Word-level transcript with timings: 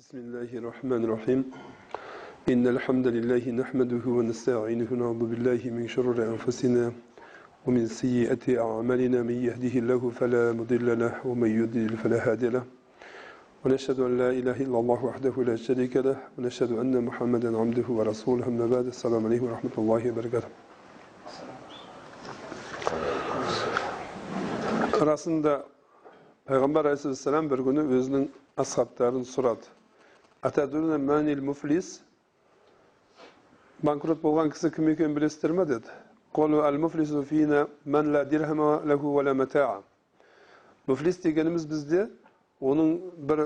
بسم 0.00 0.18
الله 0.18 0.50
الرحمن 0.60 1.04
الرحيم. 1.04 1.40
إن 2.52 2.64
الحمد 2.74 3.06
لله 3.16 3.44
نحمده 3.62 4.04
ونستعينه 4.18 4.88
ونعوذ 4.92 5.22
بالله 5.30 5.60
من 5.76 5.84
شرور 5.94 6.16
أنفسنا 6.32 6.84
ومن 7.66 7.84
سيئات 8.00 8.44
أعمالنا. 8.66 9.18
من 9.30 9.38
يهده 9.48 9.74
الله 9.82 10.02
فلا 10.18 10.44
مضل 10.60 10.88
له 11.02 11.14
ومن 11.30 11.50
يضلل 11.60 11.92
فلا 12.02 12.18
هادي 12.26 12.48
له. 12.48 12.64
ونشهد 13.64 13.98
أن 14.00 14.12
لا 14.22 14.30
إله 14.40 14.58
إلا 14.66 14.78
الله 14.82 15.00
وحده 15.08 15.34
لا 15.50 15.56
شريك 15.66 15.94
له. 16.06 16.16
ونشهد 16.38 16.72
أن 16.82 16.94
محمدا 17.08 17.50
عبده 17.60 17.88
ورسوله. 17.98 18.44
أما 18.52 18.66
بعد 18.74 18.86
السلام 18.96 19.22
عليكم 19.26 19.46
ورحمة 19.48 19.76
الله 19.82 20.02
وبركاته. 20.10 20.50
Arasında 25.00 25.64
Peygamber 26.46 26.84
Aleyhisselam 26.84 27.50
bir 27.50 27.58
günü 27.58 27.80
özünün 27.80 28.30
ashablarını 28.56 29.24
soradı. 29.24 29.66
أتدرون 30.44 31.00
من 31.00 31.28
المفلس 31.36 32.02
بانكروت 33.84 34.18
بولان 34.24 34.48
كسك 34.50 34.80
ميكن 34.80 35.14
بالسترمدد 35.14 35.82
قالوا 36.36 36.68
المفلس 36.68 37.12
فينا 37.30 37.60
من 37.92 38.04
لا 38.12 38.22
درهم 38.32 38.60
له 38.90 39.02
ولا 39.16 39.32
متاع 39.32 39.70
مفلس 40.88 41.16
deganimiz 41.24 41.70
bizde 41.70 42.10
onun 42.60 43.00
bir 43.28 43.40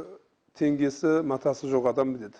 tengesi 0.54 1.06
matası 1.06 1.66
yok 1.66 1.86
adam 1.86 2.14
dedi. 2.20 2.36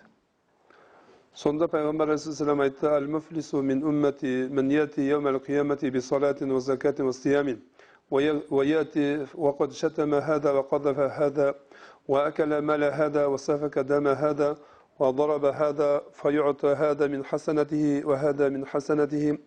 Sonunda 1.35 1.67
Peygamber 1.67 2.05
Aleyhisselam 2.05 2.61
ayette 2.61 2.87
el 2.89 3.03
muflisu 3.07 3.63
min 3.63 3.81
ümmeti 3.81 4.49
men 4.51 4.69
yati 4.71 5.01
yevmel 5.01 5.39
kıyameti 5.39 5.95
bi 5.95 6.03
salatin 6.03 6.55
ve 6.55 6.61
zekatin 6.61 7.07
ve 7.07 7.13
siyamin 7.13 7.65
ve 8.13 8.67
yati 8.67 9.21
ve 9.35 9.57
kad 9.59 9.71
şeteme 9.73 10.17
hâda 10.21 10.55
ve 10.55 10.69
kadafe 10.69 11.03
hâda 11.03 11.55
وأكل 12.09 12.59
مال 12.59 12.85
هذا 12.85 13.27
وسفك 13.27 13.79
دم 13.79 14.09
هذا 14.09 14.57
وضرب 14.99 15.45
هذا 15.45 16.03
فيعطى 16.13 16.69
هذا 16.69 17.07
من 17.07 17.25
حسنته 17.25 18.03
وهذا 18.05 18.49
من 18.49 18.67
حسنته 18.67 19.39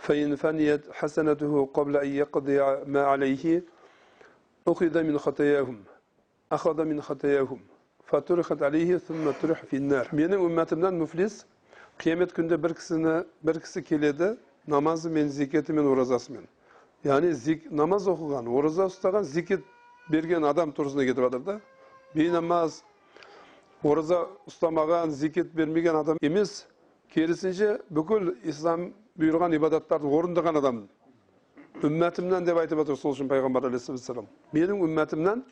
فإن 0.00 0.36
فنيت 0.36 0.92
حسنته 0.92 1.68
قبل 1.74 1.96
أن 1.96 2.08
يقضي 2.08 2.58
ما 2.86 3.02
عليه 3.02 3.62
أخذ 4.68 5.02
من 5.02 5.18
خطاياهم 5.18 5.84
أخذ 6.52 6.84
من 6.84 7.00
خطاياهم 7.02 7.60
فترخت 8.04 8.62
عليه 8.62 8.96
ثم 8.96 9.30
ترح 9.42 9.64
في 9.64 9.76
النار. 9.76 10.08
من 10.12 10.32
أمتنا 10.34 10.88
المفلس 10.88 11.46
قيامة 12.04 12.24
كنت 12.36 12.52
بركسنا 12.52 13.24
بركس 13.42 13.78
كيلدة 13.78 14.36
نماز 14.68 15.06
من 15.06 15.28
زكاة 15.28 15.64
من 15.68 15.86
ورزاس 15.86 16.30
من. 16.30 16.44
يعني 17.04 17.32
زك 17.32 17.60
نماز 17.70 18.08
أخوان 18.08 18.46
ورزاس 18.46 19.00
تغان 19.00 19.22
زكاة 19.22 19.58
بيرجن 20.10 20.44
أدم 20.44 20.70
ترزنا 20.70 21.04
كده 21.04 21.22
بدر 21.26 21.38
ده 21.38 21.60
Namaz, 22.14 22.82
oruza 23.84 24.26
ustamagan, 24.46 25.10
zikit 25.10 25.56
bermegen 25.56 25.94
adam 25.94 26.16
emes, 26.22 26.64
kerisince 27.08 27.78
бүкіл 27.90 28.34
İslam 28.44 28.90
buyurgan 29.16 29.52
ibadattарды 29.52 30.06
орындаған 30.06 30.58
адам. 30.58 30.88
Ümmetimden 31.84 32.46
деп 32.46 32.58
айтып 32.58 32.82
атыр 32.82 32.96
сол 32.98 33.14
үшін 33.14 33.30
пайғамбар 33.30 33.68
алейхиссалам. 33.68 34.26
Менің 34.52 34.82
ümmetimden 34.88 35.44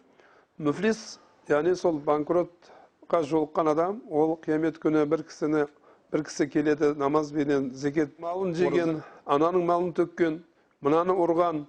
müflis, 0.59 1.19
yani 1.48 1.77
сол 1.77 2.01
банкротқа 2.06 3.23
жолыққан 3.31 3.70
адам, 3.70 4.03
ол 4.11 4.34
қиямет 4.42 4.83
күні 4.83 5.06
бір 5.06 5.23
кісіні 5.31 5.67
бір 6.12 6.25
кісі 6.27 6.48
келеді 6.51 6.95
намаз 6.98 7.31
бенен 7.33 7.70
зекет 7.70 8.19
малын 8.19 8.55
жеген, 8.55 9.03
ананың 9.27 9.62
малын 9.62 9.95
төккен, 9.95 10.42
мынаны 10.83 11.14
ұрған 11.14 11.67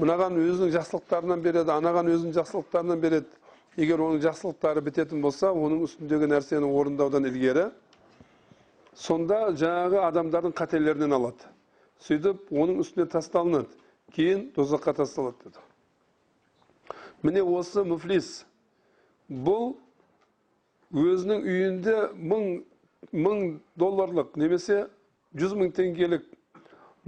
мынаған 0.00 0.42
өзінің 0.42 0.74
жақсылықтарынан 0.74 1.42
береді 1.44 1.70
анаған 1.70 2.10
өзінің 2.10 2.34
жақсылықтарынан 2.40 3.00
береді 3.00 3.41
егер 3.80 4.02
оның 4.04 4.20
жақсылықтары 4.20 4.82
бітетін 4.84 5.22
болса 5.24 5.48
оның 5.52 5.86
үстіндегі 5.86 6.28
нәрсені 6.28 6.68
орындаудан 6.68 7.24
ілгері 7.30 7.70
сонда 8.92 9.38
жаңағы 9.56 10.02
адамдардың 10.08 10.52
қателерінен 10.58 11.16
алады 11.16 11.48
сөйтіп 12.04 12.52
оның 12.52 12.82
үстіне 12.84 13.06
тасталынады 13.14 13.72
кейін 14.12 14.50
тозаққа 14.56 14.96
тасталады 15.00 15.48
деді 15.48 15.64
міне 17.24 17.42
осы 17.46 17.86
мүфлис 17.88 18.30
бұл 19.32 19.72
өзінің 20.92 21.46
үйінде 21.48 21.98
мың 22.20 22.48
мың 23.16 23.44
долларлық 23.80 24.36
немесе 24.36 24.82
жүз 25.32 25.56
мың 25.56 25.72
теңгелік 25.78 26.26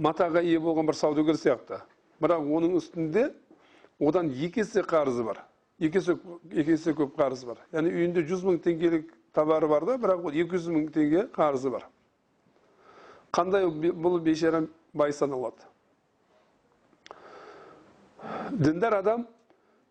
матаға 0.01 0.41
ие 0.41 0.57
болған 0.59 0.89
бір 0.89 0.97
саудагер 0.97 1.37
сияқты 1.37 1.83
бірақ 2.23 2.49
оның 2.57 2.79
үстінде 2.81 3.29
одан 4.01 4.33
екі 4.33 4.65
есе 4.65 4.81
қарызы 4.81 5.23
бар 5.27 5.45
екі 5.79 5.99
есе, 5.99 6.15
екі 6.51 6.75
есе 6.75 6.93
көп 6.95 7.15
қарызы 7.19 7.49
бар 7.49 7.59
яғни 7.73 7.91
үйінде 7.91 8.23
жүз 8.29 8.45
мың 8.47 8.59
теңгелік 8.63 9.11
товары 9.35 9.67
бар 9.67 9.85
да 9.85 9.97
бірақ 9.99 10.27
екі 10.31 10.55
жүз 10.57 10.69
мың 10.71 10.89
теңге 10.95 11.25
қарызы 11.35 11.71
бар 11.73 11.87
қандай 13.35 13.67
бұл 13.67 14.19
бейшара 14.23 14.63
бай 14.93 15.11
саналады 15.11 15.67
діндар 18.51 19.01
адам 19.01 19.27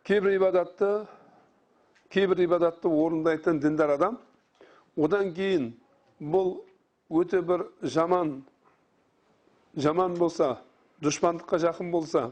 кейбір 0.05 0.39
ибадатты 0.39 1.07
кейбір 2.09 2.47
ибадатты 2.47 2.89
орындайтын 2.89 3.61
діндар 3.61 3.95
адам 3.99 4.19
одан 4.97 5.35
кейін 5.37 5.73
бұл 6.21 6.57
өте 7.11 7.43
бір 7.45 7.67
жаман 7.83 8.39
жаман 9.77 10.17
болса 10.17 10.55
дұшпандыққа 11.05 11.61
жақын 11.67 11.91
болса 11.93 12.31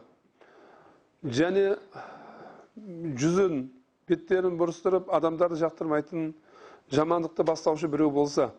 және 1.22 1.76
жүзін 2.76 3.66
беттерін 4.08 4.56
бұрыстырып 4.60 5.10
адамдарды 5.12 5.58
жақтырмайтын 5.60 6.32
жамандықты 6.92 7.44
бастаушы 7.44 7.88
біреу 7.92 8.10
болса 8.10 8.50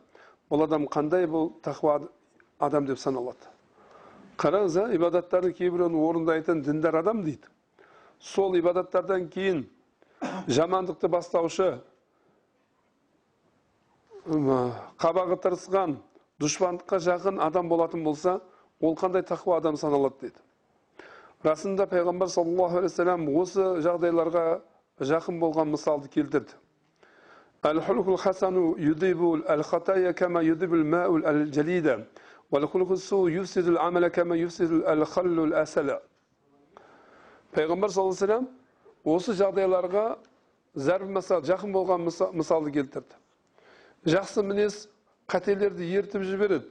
бұл 0.51 0.65
адам 0.67 0.85
қандай 0.87 1.25
бұл 1.29 1.51
тақуа 1.65 2.03
адам 2.59 2.85
деп 2.85 2.99
саналады? 3.01 3.49
Қараңыз 4.37 4.77
а 4.81 4.85
ибадаттардың 4.93 5.53
кейбіреуін 5.57 5.97
орындайтын 5.97 6.61
діндар 6.65 6.99
адам 7.01 7.23
дейді. 7.25 7.49
Сол 8.19 8.55
ибадаттардан 8.57 9.27
кейін 9.29 9.65
жамандықты 10.47 11.09
бастаушы 11.09 11.69
қабағы 14.23 15.37
тырысқан 15.43 15.97
дұшпандыққа 16.39 17.01
жақын 17.03 17.41
адам 17.43 17.69
болатын 17.69 18.03
болса 18.03 18.39
ол 18.79 18.95
қандай 18.95 19.25
тақуа 19.25 19.57
адам 19.57 19.75
саналады 19.77 20.21
дейді? 20.21 20.39
Расында 21.43 21.87
пайғамбар 21.91 22.29
саллаллаху 22.31 22.77
алейхи 22.79 22.91
вассалам 22.93 23.27
осы 23.35 23.63
жағдайларға 23.83 24.61
жақын 25.03 25.39
болған 25.41 25.73
мысалды 25.73 26.07
келтірді. 26.13 26.55
Пайғамбар 37.53 37.89
саллаллаху 37.91 38.47
осы 39.03 39.33
жағдайларға 39.35 40.17
зәрб 40.75 41.09
мысал 41.17 41.41
жақын 41.43 41.73
болған 41.73 42.07
мысалды 42.33 42.71
келтірді. 42.71 43.15
Жақсы 44.05 44.43
мінез 44.43 44.87
қателерді 45.27 45.87
ертіп 45.99 46.23
жібереді. 46.27 46.69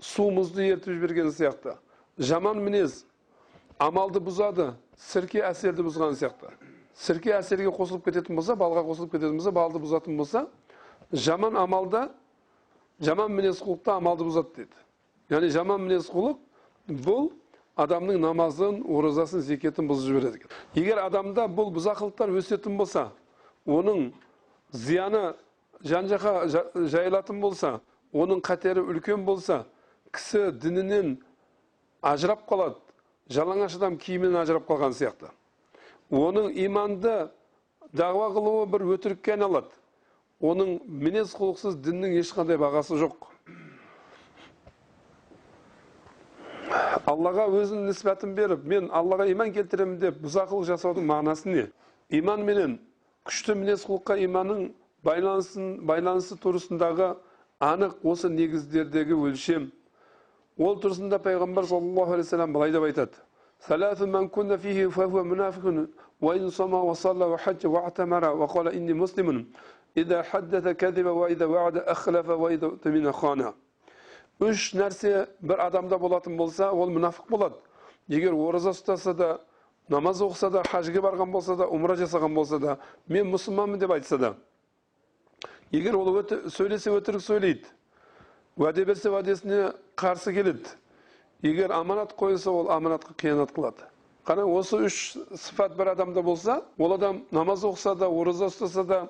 Су 0.00 0.30
мұзды 0.30 0.70
ертіп 0.72 0.96
жіберген 0.96 1.30
сияқты. 1.32 1.76
Жаман 2.18 2.62
мінез 2.62 3.05
амалды 3.78 4.20
бұзады 4.24 4.72
сірке 4.96 5.42
әсерді 5.46 5.84
бұзған 5.86 6.16
сияқты. 6.16 6.52
Сірке 6.96 7.34
әсерге 7.36 7.70
қосылып 7.74 8.06
кететін 8.08 8.38
болса 8.38 8.56
балға 8.56 8.84
қосылып 8.86 9.16
кететін 9.16 9.36
болса 9.36 9.52
балды 9.52 9.80
бұзатын 9.82 10.16
болса 10.16 10.46
жаман 11.12 11.56
амалда 11.60 12.08
жаман 13.00 13.34
мінез 13.36 13.60
құлықта 13.60 13.98
амалды 14.00 14.24
бұзады 14.24 14.54
деді 14.56 14.84
яғни 15.30 15.50
жаман 15.52 15.82
мінез 15.84 16.08
құлық 16.08 16.38
бұл 17.04 17.28
адамның 17.76 18.22
намазын 18.22 18.80
оразасын 18.88 19.42
зекетін 19.44 19.90
бұзып 19.90 20.08
жібереді 20.08 20.40
екен. 20.40 20.50
Егер 20.74 21.02
адамда 21.04 21.44
бұл 21.52 21.68
бұзақылықтар 21.76 22.32
өсетін 22.40 22.78
болса 22.80 23.10
оның 23.66 24.14
зияны 24.72 25.34
жан 25.84 26.08
жаққа 26.08 26.86
жайылатын 26.88 27.40
болса 27.42 27.80
оның 28.14 28.40
қатері 28.40 28.86
үлкен 28.86 29.26
болса 29.26 29.66
кісі 30.14 30.48
дінінен 30.56 31.18
ажырап 32.00 32.46
қалады 32.48 32.80
жалаңаш 33.32 33.76
адам 33.78 33.96
киімінен 33.98 34.38
ажырап 34.42 34.66
қалған 34.68 34.94
сияқты. 34.94 35.30
Оның 36.10 36.52
иманды 36.66 37.30
дағуа 37.96 38.30
қылуы 38.34 38.66
бір 38.70 38.84
өтірікке 38.96 39.34
айналады. 39.34 39.72
Оның 40.40 40.78
мінез 40.86 41.32
құлықсыз 41.34 41.78
діннің 41.82 42.18
ешқандай 42.20 42.58
бағасы 42.60 42.98
жоқ. 43.00 43.30
Аллаға 47.06 47.46
өзінің 47.54 47.86
ниспатын 47.88 48.34
беріп 48.36 48.64
мен 48.66 48.90
аллаға 48.94 49.28
иман 49.30 49.52
келтіремін 49.54 49.98
деп 50.02 50.18
бұзақылық 50.24 50.66
жасаудың 50.66 51.06
мағынасы 51.06 51.48
не? 51.48 51.64
Иман 52.10 52.42
менен 52.44 52.78
күшті 53.26 53.54
мінез 53.58 53.86
құлыққа 53.86 54.18
иманның 54.26 54.68
байланысын 55.06 55.86
байланысы 55.86 56.36
турысындағы 56.42 57.14
анық 57.62 58.02
осы 58.04 58.28
негіздердегі 58.30 59.16
өлшем 59.16 59.70
ол 60.58 60.78
тұрысында 60.80 61.18
пайғамбар 61.22 61.66
саллаллаху 61.68 62.16
алейхи 62.16 62.28
вассалам 62.28 62.52
былай 62.52 62.72
деп 62.72 62.82
айтады 62.88 63.20
үш 74.40 74.72
нәрсе 74.76 75.26
бір 75.40 75.60
адамда 75.66 75.98
болатын 75.98 76.36
болса 76.36 76.70
ол 76.72 76.90
мұнафық 76.92 77.30
болады 77.30 77.56
егер 78.08 78.34
ораза 78.34 78.74
ұстаса 78.76 79.14
да 79.16 79.30
намаз 79.88 80.20
оқыса 80.20 80.50
да 80.50 80.62
хажға 80.62 81.00
барған 81.08 81.32
болса 81.32 81.56
да 81.56 81.66
умра 81.66 81.96
жасаған 81.96 82.34
болса 82.34 82.58
да 82.58 82.78
мен 83.08 83.30
мұсылманмын 83.32 83.80
деп 83.80 83.90
айтса 83.90 84.18
да 84.18 84.34
егер 85.72 85.96
ол 85.96 86.12
өті, 86.20 86.50
сөйлесе 86.50 86.92
өтірік 86.92 87.24
сөйлейді 87.24 87.72
уәде 88.56 88.84
берсе 88.88 89.10
уәдесіне 89.12 89.72
қарсы 90.00 90.32
келеді 90.32 90.70
егер 91.44 91.72
аманат 91.76 92.14
қойса 92.16 92.50
ол 92.50 92.70
аманатқа 92.72 93.12
қиянат 93.20 93.52
қылады 93.52 93.84
қараң 94.26 94.48
осы 94.56 94.76
үш 94.88 94.96
сыфат 95.36 95.76
бір 95.76 95.92
адамда 95.92 96.22
болса 96.22 96.62
ол 96.78 96.94
адам 96.94 97.22
намаз 97.30 97.64
оқыса 97.68 97.94
да 97.94 98.08
ораза 98.08 98.48
ұстаса 98.48 98.84
да 98.86 99.08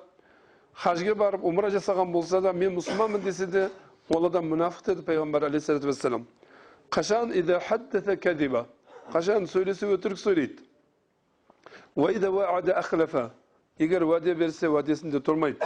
хажға 0.83 1.15
барып 1.15 1.45
умра 1.45 1.69
жасаған 1.71 2.11
болса 2.11 2.41
да 2.41 2.53
мен 2.53 2.75
мұсылманмын 2.75 3.23
десе 3.23 3.47
де 3.47 3.69
ол 4.09 4.25
адам 4.27 4.51
мұнафық 4.51 4.85
деді 4.91 5.01
пайғамбар 5.07 5.47
алейхисалату 5.47 5.87
вассалам 5.87 6.27
қашан 6.91 7.31
қашан 9.07 9.47
сөйлесе 9.47 9.87
өтірік 9.87 10.19
сөйлейді 10.19 10.59
егер 13.79 14.03
уәде 14.03 14.33
берсе 14.35 14.67
уәдесінде 14.67 15.21
тұрмайды 15.23 15.63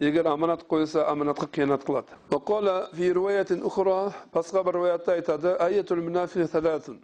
Егер 0.00 0.26
аманат 0.26 0.62
qo'yilsa 0.70 1.00
аманатқа 1.12 1.46
қиянат 1.54 1.82
qiladi 1.88 2.12
басқа 2.30 2.58
бір 2.98 3.12
رواية 3.18 3.48
айтады 3.48 4.12
boshqa 4.34 4.66
bir 4.66 4.72
rivoyatda 4.74 5.12
aytadi 5.12 5.48
ayatul 5.66 6.02
munafiq 6.08 6.46
thalatun 6.54 6.96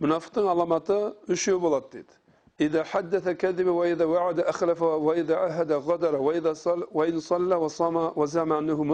болады 0.00 0.46
alomati 0.54 0.98
uchov 1.28 1.58
bo'ladi 1.64 1.88
deydi 1.92 2.14
إذا 2.60 2.82
حدث 2.84 3.28
كذب 3.28 3.66
وإذا 3.66 4.04
وعد 4.04 4.40
أخلف 4.40 4.82
وإذا 4.82 5.36
عهد 5.36 5.72
غدر 5.72 6.14
وإذا 6.16 6.52
صلى 6.52 6.86
وإن 6.92 7.20
صلى 7.20 7.54
وصام 7.54 7.96
وزعم 8.16 8.52
أنه 8.52 8.84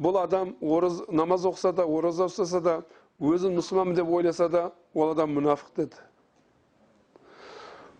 бұл 0.00 0.18
адам 0.22 0.56
орыз, 0.60 1.02
намаз 1.08 1.46
оқыса 1.46 1.72
да 1.72 1.86
ораза 1.86 2.26
ұстаса 2.28 2.60
да 2.60 2.74
өзін 3.20 3.56
мұсылманмын 3.58 3.96
деп 3.96 4.08
ойласа 4.08 4.48
да 4.48 4.72
ол 4.94 5.10
адам 5.12 5.36
мұнафық 5.38 5.72
деді 5.76 5.96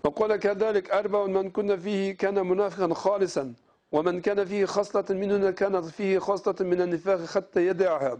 وقال 0.06 0.37
كذلك 0.37 0.90
أربع 0.90 1.26
من 1.26 1.50
كنا 1.50 1.76
فيه 1.76 2.12
كان 2.12 2.46
منافقا 2.46 2.94
خالصا 2.94 3.55
ومن 3.93 4.20
كان 4.20 4.44
فيه 4.44 4.64
خصلة 4.64 5.05
مننا 5.11 5.50
كانت 5.50 5.84
فيه 5.84 6.19
خصلة 6.19 6.55
من 6.61 6.81
النفاق 6.81 7.25
حتى 7.25 7.67
يدعها 7.67 8.19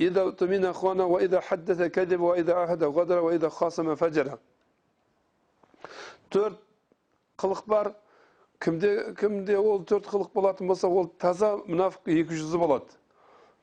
إذا 0.00 0.20
اؤتمن 0.20 0.72
خان 0.72 1.00
وإذا 1.00 1.40
حدث 1.40 1.82
كذب 1.82 2.20
وإذا 2.20 2.54
عهد 2.54 2.84
غدر 2.84 3.18
وإذا 3.18 3.48
خاصم 3.48 3.94
فجر 3.94 4.38
төрт 6.32 6.56
қылық 7.36 7.66
бар 7.68 7.90
кімде 8.62 9.12
кімде 9.20 9.58
ол 9.58 9.82
төрт 9.84 10.06
қылық 10.08 10.30
болатын 10.32 10.70
болса 10.70 10.88
ол 10.88 11.10
таза 11.20 11.58
мұнафық 11.68 12.08
екі 12.08 12.38
жүзі 12.40 12.60
болады 12.62 12.96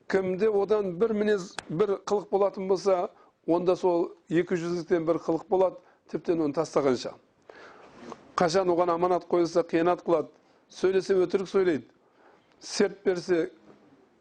кімде 0.07 0.49
одан 0.49 0.93
бір 0.99 1.13
мінез 1.13 1.55
бір 1.69 1.97
қылық 2.05 2.29
болатын 2.29 2.67
болса 2.67 3.09
онда 3.47 3.75
сол 3.75 4.11
екі 4.29 4.57
жүздіктен 4.59 5.05
бір 5.05 5.19
қылық 5.25 5.47
болады 5.49 5.81
тіптен 6.11 6.41
оны 6.45 6.53
тастағанша. 6.53 7.15
Қашан 8.37 8.69
оған 8.69 8.93
аманат 8.93 9.25
қойылса 9.29 9.63
қиянат 9.65 10.03
қылады. 10.05 10.29
Сөйлесе 10.69 11.15
өтірік 11.15 11.49
сөйлейді. 11.49 11.85
Серт 12.59 13.03
берсе 13.05 13.49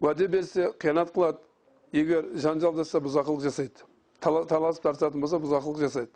уәде 0.00 0.28
берсе 0.28 0.70
қиянат 0.80 1.12
қылады. 1.12 1.40
Егер 1.92 2.30
жанжал 2.34 2.74
жасаса 2.78 3.02
бұзақылық 3.04 3.42
жасайды. 3.44 3.84
Таласып 4.20 4.82
тартысатын 4.82 5.20
болса 5.20 5.40
бұзақылық 5.42 5.80
жасайды. 5.84 6.12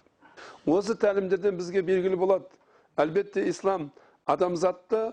Осы 0.66 0.94
тәлімдерден 0.94 1.56
бізге 1.58 1.82
белгілі 1.82 2.16
болады. 2.16 2.46
Әлбетте 2.96 3.44
ислам 3.48 3.90
адамзатты 4.26 5.12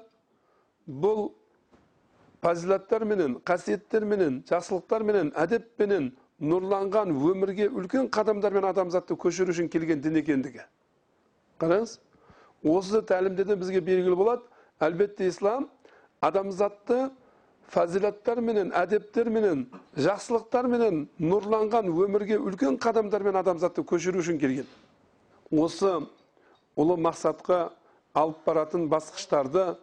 бұл 0.88 1.34
менен 2.46 3.40
қасиеттерменен 3.42 4.44
жақсылықтарменен 4.50 5.34
әдеппенен 5.34 6.12
нұрланған 6.42 7.14
өмірге 7.16 7.70
үлкен 7.72 8.10
қадамдармен 8.14 8.66
адамзатты 8.70 9.16
көшіру 9.16 9.52
үшін 9.52 9.70
келген 9.70 10.02
дін 10.02 10.20
екендігі. 10.22 10.62
Қараңыз? 11.60 12.00
Осы 12.64 13.02
тәлімдерден 13.02 13.60
бізге 13.60 13.82
белгілі 13.82 14.16
болады. 14.16 14.44
Әлбетте 14.80 15.30
ислам 15.30 15.70
адамзатты 16.22 17.10
фазилаттар 17.72 18.42
менен 18.42 18.72
әдептер 18.76 19.30
менен 19.30 19.66
жақсылықтар 19.96 20.68
менен 20.68 21.08
нұрланған 21.20 21.90
өмірге 21.90 22.38
үлкен 22.38 22.78
қадамдармен 22.78 23.40
адамзатты 23.40 23.82
көшіру 23.82 24.22
үшін 24.22 24.38
келген. 24.42 24.68
Осы 25.52 25.96
ұлы 26.76 27.00
мақсатқа 27.00 27.72
алып 28.14 28.44
баратын 28.46 28.90
басқыштарды 28.92 29.78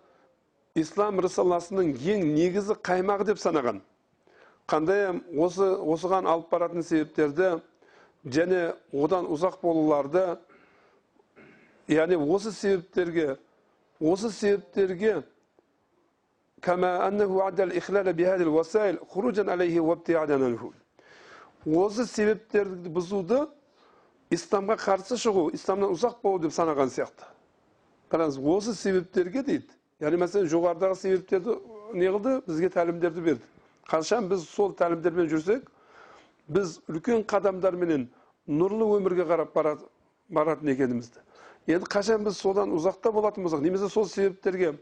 ислам 0.79 1.21
рысаласының 1.21 1.93
ең 2.01 2.25
негізі 2.35 2.77
қаймағы 2.85 3.27
деп 3.33 3.41
санаған. 3.43 3.83
Қандай 4.71 5.11
осы 5.37 5.67
осыған 5.67 6.29
алып 6.31 6.51
баратын 6.53 6.85
себептерді 6.87 7.59
және 8.25 8.75
одан 8.93 9.27
ұзақ 9.27 9.59
болуларды 9.63 10.39
яғни 11.91 12.17
осы 12.17 12.53
себептерге 12.53 13.37
осы 14.01 14.31
себептерге 14.31 15.23
осы 21.67 22.07
себептерді 22.07 22.91
бұзуды 22.91 23.45
исламға 24.33 24.79
қарсы 24.81 25.19
шығу 25.21 25.51
исламнан 25.55 25.93
ұзақ 25.95 26.23
болу 26.23 26.41
деп 26.47 26.55
санаған 26.55 26.91
сияқты. 26.91 27.27
Қараңыз 28.11 28.39
осы 28.41 28.75
себептерге 28.75 29.43
дейді. 29.43 29.82
Яғни 30.03 30.19
мәселен 30.19 30.49
жоғарыдағы 30.51 30.97
себептерді 30.99 31.55
не 31.95 32.09
қылды 32.11 32.33
бізге 32.49 32.71
тәлімдерді 32.75 33.23
берді 33.23 33.47
қашан 33.91 34.27
біз 34.31 34.45
сол 34.51 34.73
тәлімдермен 34.79 35.29
жүрсек 35.31 35.69
біз 36.51 36.81
үлкен 36.91 37.23
қадамдарменен 37.31 38.09
нұрлы 38.51 38.89
өмірге 38.99 39.27
қарап 39.29 39.55
баратын 39.55 40.73
екенімізді 40.75 41.23
енді 41.71 41.87
қашан 41.93 42.25
біз 42.27 42.41
содан 42.43 42.75
ұзақта 42.75 43.13
болатын 43.15 43.47
болсақ 43.47 43.63
немесе 43.63 43.89
сол 43.93 44.09
себептерге 44.11 44.73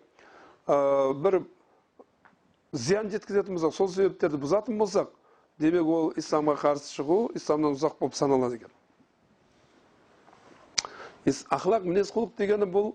бір 0.67 1.43
зиян 2.73 3.11
жеткізетін 3.13 3.59
болсақ 3.59 3.77
сол 3.77 3.89
себептерді 3.93 4.41
бұзатын 4.41 4.81
болсақ 4.81 5.13
демек 5.61 5.85
ол 5.85 6.13
исламға 6.17 6.57
қарсы 6.65 6.95
шығу 6.97 7.19
исламнан 7.37 7.77
ұзақ 7.77 7.99
болып 8.01 8.17
саналады 8.17 8.61
екен 8.61 8.73
ақлақ 11.53 11.85
мінез 11.85 12.13
құлық 12.15 12.33
дегені 12.41 12.67
бұл 12.73 12.95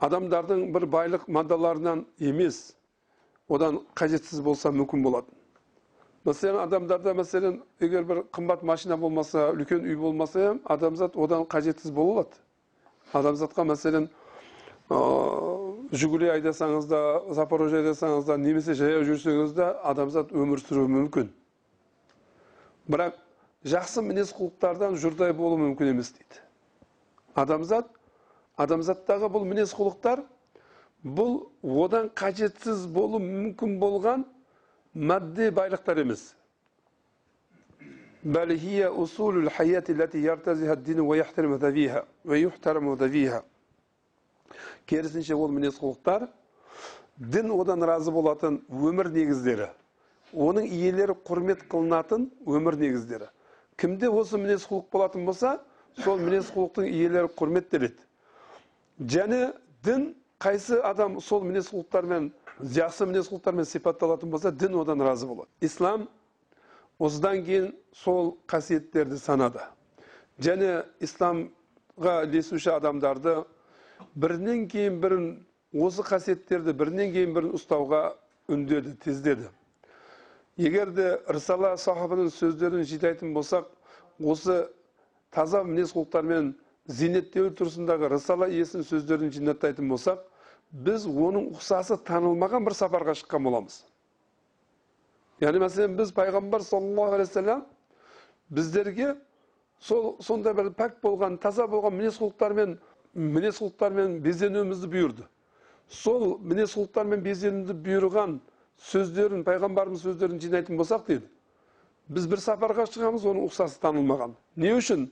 адамдардың 0.00 0.66
бір 0.74 0.88
байлық 0.96 1.28
мадаларынан 1.28 2.06
емес 2.18 2.74
одан 3.48 3.82
қажетсіз 3.94 4.42
болса 4.42 4.72
мүмкін 4.72 5.02
болады 5.04 5.30
мәселен 6.24 6.58
адамдарда 6.62 7.12
мәселен 7.14 7.60
егер 7.84 8.04
бір 8.08 8.22
қымбат 8.32 8.62
машина 8.64 8.96
болмаса 8.96 9.50
үлкен 9.52 9.84
үй 9.84 9.96
болмаса 9.96 10.54
адамзат 10.64 11.16
одан 11.16 11.44
қажетсіз 11.44 11.92
бола 11.92 12.14
алады. 12.14 12.38
Адамзатқа 13.12 13.66
мәселен 13.68 14.08
жүгіре 15.92 16.30
айдасаңыз 16.38 16.88
да 16.88 17.00
запорожье 17.36 17.82
айдасаңыз 17.82 18.24
да 18.24 18.38
немесе 18.40 18.74
жаяу 18.74 19.04
жүрсеңіз 19.04 19.52
де 19.56 19.68
адамзат 19.84 20.32
өмір 20.32 20.64
сүруі 20.64 20.88
мүмкін. 20.96 21.28
Бірақ 22.88 23.20
жақсы 23.64 24.02
мінез 24.02 24.32
құлықтардан 24.32 24.96
жұрдай 24.96 25.36
болу 25.36 25.60
мүмкін 25.60 25.92
емес 25.92 26.14
дейді. 26.16 26.40
Адамзат 27.34 27.92
адамзаттағы 28.59 29.29
бұл 29.31 29.45
мінез 29.47 29.73
құлықтар 29.77 30.23
бұл 31.03 31.37
одан 31.85 32.09
қажетсіз 32.21 32.87
болу 32.91 33.21
мүмкін 33.23 33.79
болған 33.79 34.25
мәдде 34.95 35.51
байлықтар 35.51 36.03
емес 36.05 36.33
بل 38.23 38.51
هي 38.51 38.85
أصول 38.87 39.47
الحياة 39.47 39.83
التي 39.89 40.17
يرتزها 40.23 40.73
الدين 40.73 40.99
ويحترم 40.99 41.55
ذويها 41.55 42.03
ويحترم 42.25 42.93
ذويها 42.93 43.43
керісінше 44.89 45.35
ол 45.37 45.51
мінез 45.53 45.77
құлықтар 45.79 46.27
дін 47.15 47.51
одан 47.53 47.83
разы 47.85 48.11
болатын 48.11 48.57
өмір 48.67 49.11
негіздері 49.13 49.67
оның 50.33 50.65
иелері 50.65 51.13
құрмет 51.29 51.61
қылынатын 51.71 52.25
өмір 52.49 52.75
негіздері 52.81 53.29
кімде 53.77 54.09
осы 54.09 54.41
мінез 54.41 54.65
құлық 54.65 54.89
болатын 54.91 55.25
болса 55.29 55.59
сол 56.03 56.17
мінез 56.19 56.49
құлықтың 56.55 56.89
иелері 56.89 57.29
құрметтеледі 57.39 58.01
және 59.00 59.52
дін 59.84 60.14
қайсы 60.38 60.80
адам 60.84 61.20
сол 61.20 61.44
мінез 61.44 61.70
құлықтармен 61.72 62.30
жақсы 62.60 63.06
мінез 63.06 63.28
құлықтармен 63.30 63.66
сипатталатын 63.66 64.30
болса 64.30 64.52
дін 64.52 64.76
одан 64.80 65.00
разы 65.02 65.26
болады. 65.26 65.48
Ислам 65.60 66.08
осыдан 66.98 67.44
кейін 67.44 67.72
сол 67.92 68.36
қасиеттерді 68.46 69.18
санады. 69.18 69.60
Және 70.38 70.84
исламға 71.00 72.24
ілесуші 72.26 72.70
адамдарды 72.76 73.44
бірінен 74.14 74.68
кейін 74.68 75.00
бірін 75.00 75.26
осы 75.72 76.02
қасиеттерді 76.02 76.72
бірінен 76.72 77.12
кейін 77.12 77.34
бірін 77.34 77.54
ұстауға 77.58 78.14
үндеді 78.48 78.94
тездеді. 79.02 79.48
Егер 80.56 80.92
де 80.94 81.18
рысала 81.26 81.74
сахабаның 81.76 82.30
сөздерін 82.30 82.84
жинайтын 82.86 83.32
болсақ 83.34 83.66
осы 84.22 84.68
таза 85.34 85.64
мінез 85.64 85.90
құлықтармен 85.94 86.52
зейнеттеу 86.88 87.50
тұрысындағы 87.56 88.10
рысала 88.12 88.48
иесінің 88.52 88.84
сөздерін 88.88 89.32
жинаттайтын 89.32 89.88
болсақ 89.88 90.24
біз 90.84 91.06
оның 91.08 91.52
ұқсасы 91.54 91.96
танылмаған 92.04 92.64
бір 92.66 92.76
сапарға 92.76 93.14
шыққан 93.16 93.44
боламыз. 93.46 93.78
Яғни 95.40 95.62
мәселен 95.64 95.96
біз 95.96 96.12
пайғамбар 96.16 96.64
саллаллаху 96.66 97.16
алейхи 97.16 97.30
вассалам 97.30 97.64
біздерге 98.50 99.14
сол 99.80 100.16
сондай 100.20 100.54
бір 100.54 100.72
пәк 100.76 101.00
болған 101.02 101.38
таза 101.40 101.66
болған 101.70 101.96
мінез 101.96 102.18
құлықтармен 102.20 102.76
мінез 103.14 103.62
құлықтармен 103.62 104.20
безенуімізді 104.20 104.90
бұйырды. 104.92 105.28
Сол 105.88 106.38
мінез 106.40 106.76
құлықтармен 106.76 107.24
безенуді 107.24 107.78
бұйырған 107.80 108.38
сөздерін 108.90 109.44
пайғамбарымыз 109.46 110.04
сөздерін 110.04 110.40
жинайтын 110.42 110.76
болсақ 110.76 111.06
дейді 111.08 111.28
біз 112.08 112.26
бір 112.28 112.40
сапарға 112.44 112.84
шығамыз 112.90 113.24
оның 113.24 113.46
ұқсасы 113.48 113.78
танылмаған. 113.80 114.34
Не 114.56 114.74
үшін? 114.76 115.06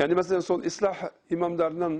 Яғни 0.00 0.14
мәселен 0.18 0.42
сол 0.44 0.60
ислах 0.68 0.98
имамдарынан 1.32 1.94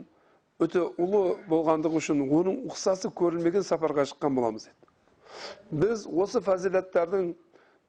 өте 0.60 0.82
ұлы 1.00 1.22
болғандығы 1.48 1.96
үшін 2.02 2.20
оның 2.26 2.58
ұқсасы 2.68 3.08
көрілмеген 3.16 3.64
сапарға 3.64 4.04
шыққан 4.10 4.36
боламыз 4.36 4.68
деді 4.68 5.80
біз 5.80 6.04
осы 6.24 6.40
фазилаттардың 6.44 7.30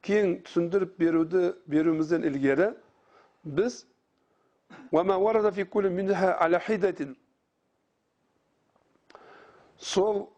кең 0.08 0.38
түсіндіріп 0.48 0.96
беруді 1.00 1.42
беруімізден 1.68 2.24
ілгері 2.24 2.70
біз 3.44 3.84
сол 9.77 10.29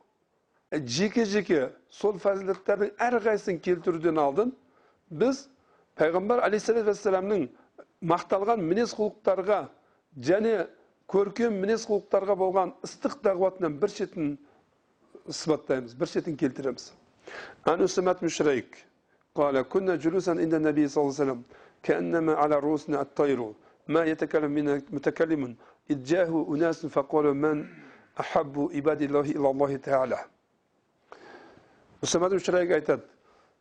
жеке 0.71 1.25
жеке 1.25 1.59
сол 1.89 2.17
фазилаттардың 2.19 2.95
әрқайсысын 3.07 3.59
келтіруден 3.67 4.19
алдын 4.19 4.51
біз 5.09 5.45
пайғамбар 5.99 6.43
алейхисалату 6.47 6.89
вассаламның 6.89 7.47
мақталған 8.11 8.65
мінез 8.71 8.95
құлықтарға 8.97 9.61
және 10.29 10.55
көркем 11.11 11.61
мінез 11.61 11.85
құлықтарға 11.89 12.35
болған 12.41 12.75
ыстық 12.87 13.19
дағуатынан 13.27 13.79
бір 13.81 13.93
шетін 13.99 14.35
сипаттаймыз 15.29 15.95
бір 15.99 16.13
шетін 16.15 16.37
келтіреміз 16.41 16.91
قال 19.35 19.55
كنا 19.73 19.95
جلوسا 20.03 20.31
عند 20.43 20.53
النبي 20.59 20.83
صلى 20.87 20.99
الله 21.01 21.13
عليه 21.13 21.23
وسلم 21.23 21.41
كأنما 21.83 22.33
على 22.41 22.55
رؤوسنا 22.65 22.97
الطير 23.05 23.39
ما 23.93 24.01
يتكلم 24.11 24.51
من 24.57 24.65
متكلم 24.95 25.41
إذ 25.91 25.97
جاءه 26.11 26.33
أناس 26.53 26.85
فقالوا 26.95 27.33
من 27.33 27.57
ahabbu 28.22 28.70
ibadillahi 28.80 29.34
ilallohi 29.38 29.78
taala 29.86 30.20
мұсамад 32.02 32.36
мүшірайық 32.36 32.76
айтады 32.78 33.04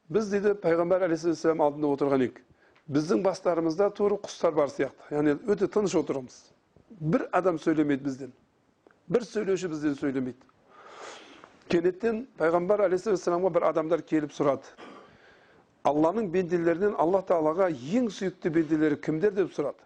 біз 0.10 0.30
дейді 0.34 0.56
пайғамбар 0.64 1.06
алейхисалам 1.08 1.66
алдында 1.66 1.94
отырған 1.96 2.24
едік 2.26 2.44
біздің 2.90 3.24
бастарымызда 3.26 3.90
тура 3.98 4.18
құстар 4.26 4.56
бар 4.58 4.72
сияқты 4.74 5.16
яғни 5.18 5.36
өте 5.54 5.68
тыныш 5.70 5.96
отырмыз 6.00 6.38
бір 7.00 7.28
адам 7.40 7.60
сөйлемейді 7.62 8.08
бізден 8.08 8.32
бір 9.14 9.28
сөйлеуші 9.30 9.70
бізден 9.74 9.98
сөйлемейді 10.00 10.50
кенеттен 11.70 12.24
пайғамбар 12.42 12.88
алейхисаламға 12.88 13.54
бір 13.58 13.68
адамдар 13.70 14.02
келіп 14.12 14.34
сұрады 14.34 14.74
алланың 15.90 16.32
пенделерінен 16.34 16.98
алла 17.00 17.22
тағалаға 17.30 17.70
ең 18.00 18.10
сүйікті 18.14 18.52
пенделері 18.58 18.98
кімдер 19.06 19.36
деп 19.38 19.54
сұрады 19.56 19.86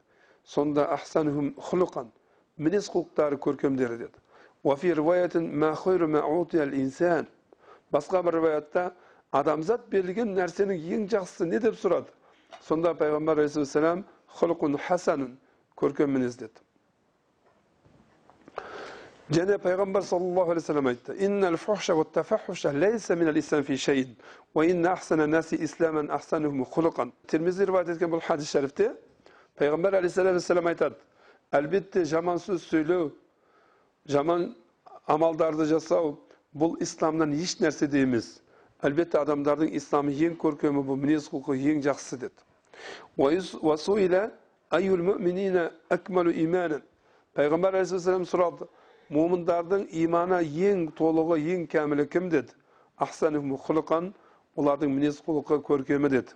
сонда 0.56 0.88
ахсанхм 0.96 1.52
хұлұқан 1.70 2.10
мінез 2.58 2.88
құлықтары 2.94 3.40
көркемдері 3.44 4.00
деді 4.06 4.24
басқа 7.94 8.24
бір 8.26 8.40
риwаятта 8.40 8.92
адамзат 9.34 9.88
берілген 9.92 10.34
нәрсенің 10.38 10.84
ең 10.96 11.08
жақсысы 11.12 11.48
не 11.50 11.60
деп 11.62 11.76
сұрады 11.78 12.10
сонда 12.66 12.94
пайғамбар 12.98 13.44
алейхисалам 13.44 14.04
хұлқун 14.40 14.78
хасанын 14.88 15.36
көркем 15.80 16.14
мінез 16.16 16.38
деді 16.40 16.62
және 19.34 19.58
пайғамбар 19.62 20.06
саллаллаху 20.06 20.52
алейхи 20.54 20.68
вассалам 20.68 20.88
айтты 20.92 21.18
термизи 27.28 27.64
еткен 27.66 28.12
бұл 28.14 28.22
хадис 28.22 28.52
шәрифте 28.52 28.94
пайғамбар 29.58 30.00
алейхисалам 30.02 30.68
айтады 30.68 30.96
әлбетте 31.52 32.06
жаман 32.06 32.38
сөз 32.38 32.66
сөйлеу 32.70 33.12
жаман 34.09 34.55
амалдарды 35.07 35.67
жасау 35.71 36.17
бұл 36.55 36.77
исламнан 36.85 37.33
еш 37.37 37.57
нәрсе 37.63 37.89
де 37.91 38.03
емес 38.07 38.29
әлбетте 38.85 39.21
адамдардың 39.21 39.75
исламы 39.81 40.15
ең 40.29 40.37
көркемі 40.43 40.85
бұл 40.89 40.99
мінез 41.03 41.29
құлқы 41.33 41.59
ең 41.73 41.83
жақсысы 41.87 42.19
деді 42.25 42.39
пайғамбар 47.39 47.77
алейхисалам 47.79 48.25
сұрады 48.27 48.67
момындардың 49.15 49.85
иманы 50.03 50.41
ең 50.43 50.89
толығы 50.99 51.37
ең 51.55 51.67
кәмілі 51.71 52.09
кім 52.11 52.33
деді 52.33 52.57
хұлқан 52.99 54.09
олардың 54.59 54.91
мінез 54.97 55.21
құлқы 55.23 55.61
көркемі 55.69 56.11
деді 56.11 56.35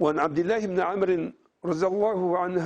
وعن 0.00 0.18
عبد 0.18 0.38
الله 0.38 0.60
بن 0.66 0.80
عمرو 0.90 1.32
رضي 1.70 1.86
الله 1.92 2.18
عنه 2.42 2.64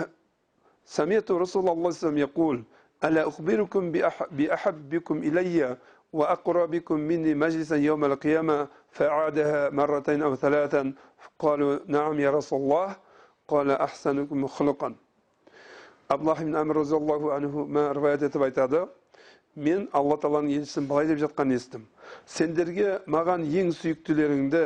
سمعت 0.98 1.28
رسول 1.30 1.60
الله 1.60 1.72
صلى 1.72 1.76
الله 1.76 1.92
عليه 1.92 2.04
وسلم 2.04 2.18
يقول 2.26 2.56
ألا 3.04 3.28
أخبركم 3.28 3.92
بأحبكم 4.30 5.16
إلي 5.18 5.76
وأقربكم 6.12 6.96
مني 7.00 7.34
مجلسا 7.34 7.76
يوم 7.76 8.04
القيامة 8.04 8.68
فأعادها 8.90 9.70
مرتين 9.70 10.22
أو 10.22 10.36
ثلاثا 10.36 10.92
قالوا 11.38 11.78
نعم 11.86 12.20
يا 12.20 12.30
رسول 12.30 12.60
الله 12.60 12.96
قال 13.48 13.70
أحسنكم 13.70 14.46
خلقا 14.46 14.94
абдуллах 16.08 16.40
ибн 16.40 16.56
әмір 16.56 16.78
разиаллаху 16.80 17.30
анху 17.36 17.66
риwayat 17.68 18.22
етіп 18.24 18.44
айтады 18.46 18.86
мен 19.56 19.88
алла 19.92 20.16
тағаланың 20.16 20.54
елшісін 20.56 20.86
былай 20.88 21.08
деп 21.10 21.18
жатқан 21.20 21.52
естідім 21.52 21.84
сендерге 22.24 22.94
маған 23.04 23.44
ең 23.44 23.74
сүйіктілеріңді 23.76 24.62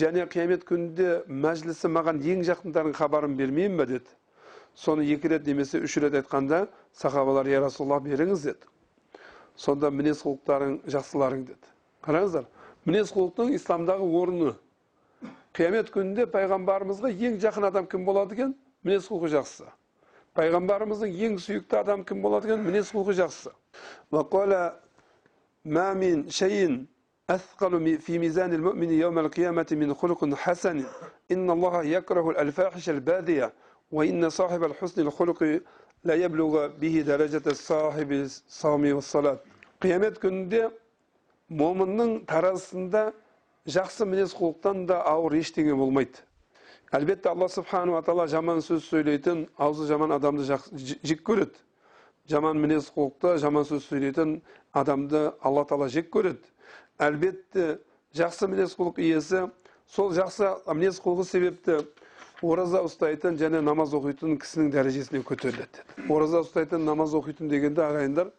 және 0.00 0.24
қиямет 0.32 0.64
күнінде 0.64 1.10
мәжілісі 1.28 1.90
маған 1.92 2.22
ең 2.24 2.44
жақындарың 2.48 2.96
хабарын 2.96 3.36
бермеймін 3.36 3.76
ба 3.76 3.86
деді 3.90 4.08
соны 4.74 5.04
екі 5.04 5.34
рет 5.34 5.46
немесе 5.46 5.82
үш 5.84 5.98
рет 6.00 6.16
айтқанда 6.22 6.62
сахабалар 6.94 7.48
я 7.48 7.60
расулаллах 7.60 8.02
беріңіз 8.04 8.44
деді 8.44 8.68
сонда 9.56 9.90
мінез 9.90 10.22
құлықтарың 10.24 10.76
жақсыларың 10.94 11.44
деді 11.48 11.72
қараңыздар 12.06 12.46
мінез 12.86 13.12
құлықтың 13.14 13.54
исламдағы 13.56 14.08
орны 14.20 14.54
қиямет 15.56 15.90
күнінде 15.94 16.26
пайғамбарымызға 16.34 17.10
ең 17.12 17.40
жақын 17.42 17.68
адам 17.70 17.86
кім 17.90 18.04
болады 18.08 18.38
екен 18.38 18.54
мінез 18.84 19.08
құлқы 19.10 19.32
жақсы 19.34 19.66
пайғамбарымыздың 20.38 21.10
ең 21.26 21.40
сүйікті 21.42 21.80
адам 21.80 22.04
кім 22.04 22.22
болады 22.22 22.50
екен 22.50 22.64
мінез 22.64 22.92
құлқы 22.94 23.18
жақсы 23.18 23.50
أثقل 27.30 27.98
في 27.98 28.18
ميزان 28.18 28.52
المؤمن 28.52 28.90
يوم 28.90 29.18
القيامة 29.18 29.66
من 29.72 29.94
خلق 29.94 30.34
حسن 30.34 30.84
إن 31.30 31.50
الله 31.50 31.82
يكره 31.82 32.30
الفاحش 32.42 32.90
البادية 32.90 33.52
وإن 33.90 34.30
صاحب 34.30 34.64
الحسن 34.64 35.02
الخلق 35.02 35.60
қиямет 39.81 40.19
күнінде 40.21 40.61
момынның 41.49 42.11
таразысында 42.29 43.01
жақсы 43.69 44.05
мінез 44.07 44.33
құлықтан 44.37 44.85
да 44.89 45.01
ауыр 45.09 45.35
ештеңе 45.41 45.75
болмайды 45.77 46.21
әлбетте 46.95 47.29
алла 47.29 47.49
субханала 47.49 48.01
тағала 48.05 48.27
жаман 48.31 48.61
сөз 48.63 48.85
сөйлейтін 48.87 49.47
аузы 49.57 49.87
жаман 49.89 50.13
адамды 50.15 50.45
жек 50.45 51.23
көреді 51.27 51.57
жаман 52.29 52.61
мінез 52.61 52.91
құлықты 52.95 53.35
жаман 53.41 53.65
сөз 53.65 53.83
сөйлейтін 53.89 54.39
адамды 54.73 55.31
алла 55.41 55.65
тағала 55.65 55.89
жек 55.89 56.09
көреді 56.13 56.53
әлбетте 57.01 57.79
жақсы 58.15 58.47
мінез 58.53 58.77
құлық 58.77 59.01
иесі 59.01 59.47
сол 59.89 60.13
жақсы 60.15 60.53
мінез 60.71 61.01
құлқы 61.03 61.25
себепті 61.27 61.81
ораза 62.43 62.81
ұстайтын 62.83 63.37
және 63.39 63.61
намаз 63.63 63.93
оқитын 63.95 64.35
кісінің 64.41 64.71
дәрежесіне 64.73 65.21
көтеріледі 65.23 66.09
ораза 66.11 66.41
ұстайтын 66.43 66.83
намаз 66.83 67.13
оқитын 67.15 67.47
дегенде 67.51 67.83
ағайындар 67.85 68.31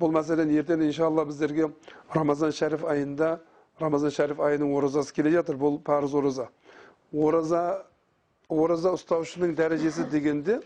бұл 0.00 0.12
мәселен 0.12 0.52
ертең 0.52 0.82
иншалла 0.84 1.24
біздерге 1.24 1.70
рамазан 2.14 2.52
шәріф 2.52 2.84
айында 2.84 3.38
рамазан 3.80 4.12
шәріф 4.12 4.42
айының 4.44 4.74
оразасы 4.76 5.14
келе 5.16 5.32
жатыр 5.38 5.56
бұл 5.56 5.78
парыз 5.84 6.14
ораза 6.14 6.48
ораза 7.12 7.62
ораза 8.48 8.92
ұстаушының 8.98 9.56
дәрежесі 9.56 10.04
дегенде 10.12 10.60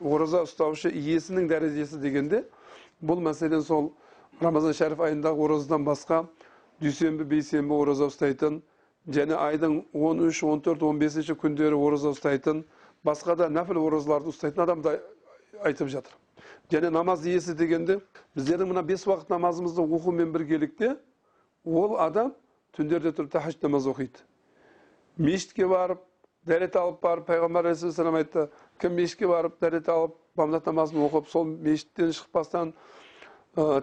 ораза 0.00 0.44
ұстаушы 0.44 0.92
иесінің 0.92 1.48
дәрежесі 1.48 2.00
дегенде 2.02 2.44
бұл 3.00 3.22
мәселен 3.24 3.64
сол 3.64 3.92
рамазан 4.42 4.76
шәріф 4.76 5.00
айындағы 5.08 5.44
оразадан 5.48 5.88
басқа 5.88 6.22
дүйсенбі 6.82 7.24
бейсенбі 7.32 7.74
ораза 7.74 8.10
ұстайтын 8.12 8.60
және 9.08 9.36
айдың 9.36 9.82
13, 9.92 10.42
14, 10.44 10.82
15 11.00 11.34
күндері 11.40 11.76
ораза 11.76 12.12
ұстайтын 12.12 12.64
басқа 13.04 13.36
да 13.40 13.48
нәпіл 13.48 13.80
оразаларды 13.86 14.32
ұстайтын 14.32 14.64
адам 14.64 14.82
да 14.84 14.98
айтып 15.64 15.88
жатыр. 15.88 16.12
Және 16.70 16.90
намаз 16.92 17.24
иесі 17.26 17.54
дегенде 17.56 18.00
біздердің 18.36 18.72
мына 18.72 18.82
бес 18.84 19.06
уақыт 19.08 19.30
намазымызды 19.32 19.80
оқумен 19.80 20.32
біргелікте 20.34 20.96
ол 21.64 21.96
адам 21.98 22.34
түндерде 22.76 23.14
тұрып 23.16 23.32
тахаджд 23.32 23.64
намаз 23.64 23.88
оқиды. 23.88 24.20
Мешітке 25.16 25.66
барып 25.66 26.04
дәрет 26.46 26.76
алып 26.76 27.00
барып 27.02 27.26
пайғамбар 27.30 27.70
алейхисалам 27.72 28.20
айтты 28.20 28.48
кім 28.80 28.94
мешітке 29.00 29.26
барып 29.26 29.56
дәрет 29.62 29.88
алып 29.88 30.16
бамдат 30.36 30.68
намазын 30.68 31.00
оқып 31.08 31.32
сол 31.32 31.48
мешіттен 31.48 32.12
шықпастан 32.12 32.74
ә, 33.56 33.80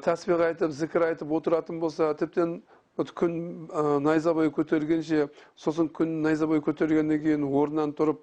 айтып 0.48 0.72
зікір 0.72 1.10
айтып 1.10 1.32
отыратын 1.32 1.80
болса 1.80 2.14
тіптен 2.14 2.62
күн 2.96 3.68
ә, 3.68 4.00
найза 4.00 4.34
бойы 4.34 4.52
көтерілгенше 4.56 5.30
сосын 5.60 5.90
күн 5.90 6.22
найза 6.24 6.48
бойы 6.48 6.62
көтерілгеннен 6.64 7.22
кейін 7.22 7.44
орнынан 7.44 7.92
тұрып 7.98 8.22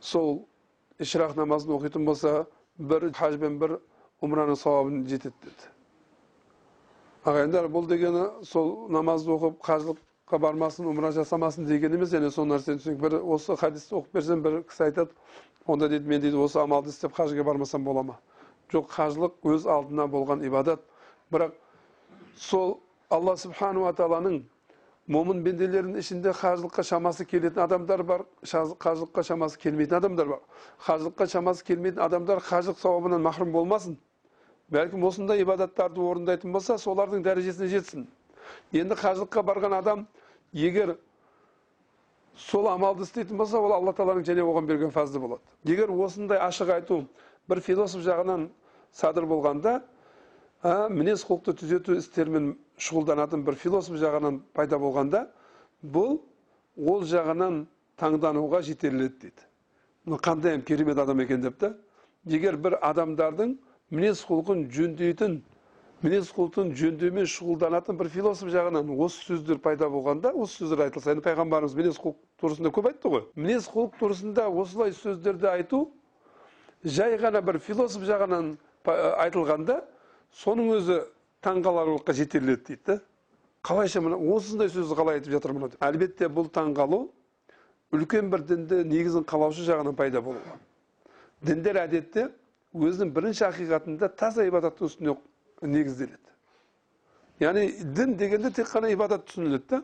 сол 0.00 0.46
ишрақ 1.00 1.34
намазын 1.36 1.74
оқитын 1.74 2.04
болса 2.06 2.46
бір 2.78 3.10
хаж 3.12 3.36
бен 3.42 3.58
бір 3.58 3.78
умраның 4.22 4.56
сауабын 4.56 5.02
жетеді 5.08 5.34
деді. 5.42 5.70
Ағайындар 7.24 7.66
бұл 7.72 7.88
дегені 7.88 8.44
сол 8.46 8.88
намазды 8.92 9.32
оқып 9.34 9.58
қажылыққа 9.66 10.38
бармасын 10.38 10.86
умра 10.86 11.10
жасамасын 11.12 11.66
деген 11.66 11.96
емес 11.98 12.14
және 12.14 12.30
сол 12.30 12.46
нәрсені 12.46 12.80
түсінейік 12.80 13.00
бір 13.00 13.18
осы 13.20 13.56
хадисті 13.56 13.98
оқып 13.98 14.14
берсем 14.14 14.42
бір 14.44 14.62
кісі 14.62 14.86
айтады 14.86 15.10
онда 15.66 15.88
дейді 15.88 16.08
мен 16.08 16.20
дейді 16.22 16.38
осы 16.40 16.60
амалды 16.62 16.94
істеп 16.94 17.16
қажыға 17.16 17.44
бармасам 17.44 17.84
бола 17.84 18.02
ма? 18.02 18.16
Жоқ 18.72 18.88
қажылық 18.94 19.34
өз 19.42 19.66
алдына 19.66 20.06
болған 20.06 20.44
ибадат. 20.46 20.80
Бірақ 21.32 21.52
сол 22.36 22.78
алла 23.10 23.36
субханала 23.36 23.92
тағаланың 23.98 24.40
момын 25.10 25.40
бенделерінің 25.42 25.98
ішінде 25.98 26.30
қажылыққа 26.38 26.84
шамасы 26.86 27.24
келетін 27.26 27.64
адамдар 27.64 28.02
бар 28.06 28.22
қажылыққа 28.44 29.24
шамасы 29.26 29.58
келмейтін 29.58 29.96
адамдар 29.98 30.28
бар 30.30 30.40
қажылыққа 30.86 31.26
шамасы 31.32 31.64
келмейтін 31.66 32.04
адамдар 32.06 32.38
қажылық 32.46 32.78
сауабынан 32.78 33.24
махрұм 33.26 33.50
болмасын 33.56 33.96
бәлкім 34.70 35.04
осындай 35.08 35.42
ибадаттарды 35.42 36.00
орындайтын 36.06 36.52
болса 36.54 36.78
солардың 36.78 37.24
дәрежесіне 37.26 37.68
жетсін 37.74 38.06
енді 38.72 38.98
қажылыққа 39.02 39.42
барған 39.50 39.74
адам 39.80 40.06
егер 40.52 40.94
сол 42.36 42.68
амалды 42.70 43.02
істейтін 43.08 43.36
болса 43.42 43.58
ол 43.58 43.74
алла 43.74 43.92
тағаланың 43.92 44.26
және 44.30 44.46
оған 44.46 44.70
берген 44.70 44.94
фазлы 44.94 45.18
болады 45.18 45.72
егер 45.72 45.90
осындай 45.90 46.38
ашық 46.38 46.70
айту 46.76 47.02
бір 47.50 47.60
философ 47.66 48.06
жағынан 48.06 48.46
садыр 48.94 49.26
болғанда 49.26 49.80
мінез 50.62 51.24
құлықты 51.26 51.56
түзету 51.58 51.98
істерімен 51.98 52.52
шұғылданатын 52.80 53.44
бір 53.46 53.58
философ 53.60 53.98
жағынан 54.00 54.40
пайда 54.56 54.78
болғанда 54.80 55.26
бұл 55.82 56.18
ол 56.76 57.04
жағынан 57.08 57.64
таңдануға 58.00 58.62
жетеледі 58.64 59.16
дейді. 59.20 59.46
Қандай 60.24 60.60
керемет 60.64 60.98
адам 60.98 61.20
екен 61.20 61.42
деп 61.44 61.58
та 61.60 61.74
егер 62.26 62.56
бір 62.56 62.78
адамдардың 62.80 63.56
мінез 63.90 64.24
құлқын 64.28 64.66
жөндейтін 64.72 65.40
мінез 66.00 66.30
құлқын 66.32 66.72
жөндеумен 66.80 67.28
шұғылданатын 67.28 67.98
бір 68.00 68.08
философ 68.08 68.48
жағынан 68.54 68.88
осы 68.96 69.20
сөздер 69.26 69.60
пайда 69.60 69.90
болғанда 69.92 70.32
осы 70.32 70.62
сөздер 70.62 70.86
айтылса 70.86 71.12
енді 71.12 71.24
пайғамбарымыз 71.26 71.76
мінез 71.76 72.00
құлық 72.00 72.16
турасында 72.40 72.72
көп 72.72 72.88
айтты 72.88 73.12
ғой. 73.12 73.24
Мінез 73.36 73.68
құлық 73.68 73.98
турасында 74.00 74.48
осылай 74.48 74.94
сөздерді 74.96 75.50
айту 75.52 75.82
жай 76.84 77.18
ғана 77.20 77.42
бір 77.44 77.60
философ 77.60 78.06
жағынан 78.08 78.54
айтылғанда 78.88 79.82
соның 80.32 80.72
өзі 80.78 81.00
таңғаларлыққа 81.44 82.16
жетеледі 82.16 82.64
дейді 82.66 82.82
да. 82.86 82.98
Қалайша 83.62 84.00
мына 84.00 84.16
осындай 84.16 84.68
сөзді 84.72 84.96
қалай 84.96 85.20
айтып 85.20 85.36
жатыр 85.36 85.52
мына 85.56 85.68
деп. 85.68 85.82
Әлбетте 85.84 86.28
бұл 86.32 86.48
таңғалу 86.52 87.06
үлкен 87.92 88.30
бір 88.32 88.44
дінді 88.48 88.84
негізін 88.88 89.26
қалаушы 89.28 89.66
жағынан 89.68 89.96
пайда 89.98 90.22
болуы 90.24 90.58
діндер 91.44 91.78
әдетте 91.84 92.28
өзінің 92.76 93.12
бірінші 93.14 93.46
ақиқатында 93.48 94.10
таза 94.16 94.44
ибадаттың 94.48 94.90
үстіне 94.90 95.14
негізделеді. 95.62 96.18
Яғни 97.40 97.70
дін 97.96 98.16
дегенде 98.20 98.50
тек 98.54 98.68
қана 98.68 98.90
ибадат 98.92 99.24
түсініледі 99.28 99.64
да. 99.70 99.82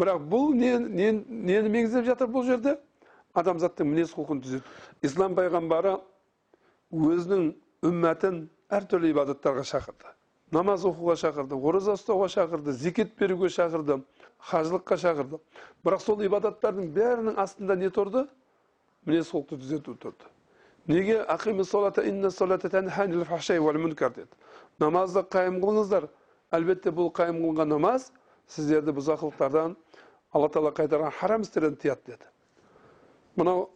Бірақ 0.00 0.24
бұл 0.24 0.54
не, 0.56 0.78
не, 0.80 1.10
нені 1.28 1.68
меңзеп 1.68 2.06
жатыр 2.08 2.30
бұл 2.32 2.46
жерде? 2.48 2.78
Адамзаттың 3.36 3.88
мінез 3.88 4.14
құлқын 4.16 4.40
түзету 4.44 5.04
ислам 5.04 5.36
пайғамбары 5.36 5.98
өзінің 6.92 7.52
үммәтін 7.88 8.42
әртүрлі 8.72 9.12
ибадаттарға 9.12 9.64
шақырды. 9.68 10.08
Намаз 10.52 10.84
оқуға 10.84 11.16
шақырды 11.20 11.56
ораза 11.56 11.94
ұстауға 11.96 12.28
шақырды 12.32 12.72
зекет 12.76 13.14
беруге 13.18 13.48
шақырды 13.48 14.02
қажылыққа 14.50 14.98
шақырды 15.00 15.40
бірақ 15.86 16.04
сол 16.04 16.20
ибадаттардың 16.26 16.90
бәрінің 16.96 17.38
астында 17.40 17.76
не 17.76 17.88
тұрды? 17.88 18.26
Мінез 19.06 19.32
құлықты 19.32 19.58
түзету 19.58 19.96
тұрды. 19.98 20.28
Неге? 20.86 21.24
Деді. 24.12 24.28
Намазды 24.78 25.20
қайым 25.30 25.60
қылыңыздар. 25.62 26.08
Әлбетте 26.52 26.90
бұл 26.92 27.10
қайым 27.14 27.38
қылынған 27.42 27.68
намаз 27.70 28.10
сіздерді 28.50 28.92
бұзақылықтардан 28.96 29.76
алла 30.32 30.48
тағала 30.48 30.72
қайтарған 30.76 31.12
харам 31.18 31.42
істерден 31.42 31.76
тыяды 31.76 32.12
деді. 32.12 32.26
Мынау 33.36 33.70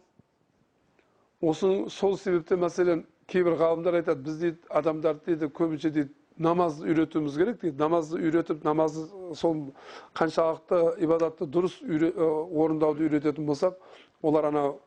осы 1.41 1.89
сол 1.89 2.17
себептен 2.17 2.59
мәселен 2.61 3.05
кейбір 3.27 3.57
ғалымдар 3.61 3.99
айтады 4.01 4.23
біз 4.25 4.37
дейді 4.41 4.59
адамдарды 4.69 5.31
дейді 5.31 5.51
көбінше 5.53 5.91
дейді 5.93 6.13
намаз 6.39 6.81
үйретуіміз 6.83 7.37
керек 7.37 7.61
дейді 7.61 7.77
намазды 7.81 8.19
үйретіп 8.21 8.63
намазды 8.65 9.07
сол 9.35 9.73
қаншалықты 10.17 10.97
ибадатты 11.03 11.47
дұрыс 11.49 11.79
орындауды 11.81 13.07
үйрететін 13.07 13.47
болсақ 13.47 13.77
олар 14.21 14.49
анау 14.51 14.77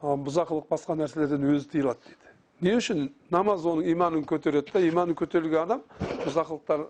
бұзақылық 0.00 0.68
басқа 0.70 0.96
нәрселерден 1.00 1.46
өзі 1.50 1.70
тыйылады 1.72 2.06
дейді 2.06 2.30
не 2.60 2.76
үшін 2.78 3.08
намаз 3.30 3.64
оның 3.66 3.90
иманын 3.92 4.24
көтереді 4.28 4.72
да 4.72 4.82
иманы 4.86 5.16
көтерілген 5.18 5.62
адам 5.64 5.82
бұзақылықтар 6.24 6.86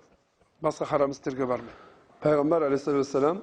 басқа 0.63 0.91
харам 0.93 1.15
істерге 1.17 1.47
бармайды 1.47 1.77
пайғамбар 2.23 2.67
алейхисалату 2.69 3.05
вассалам 3.05 3.43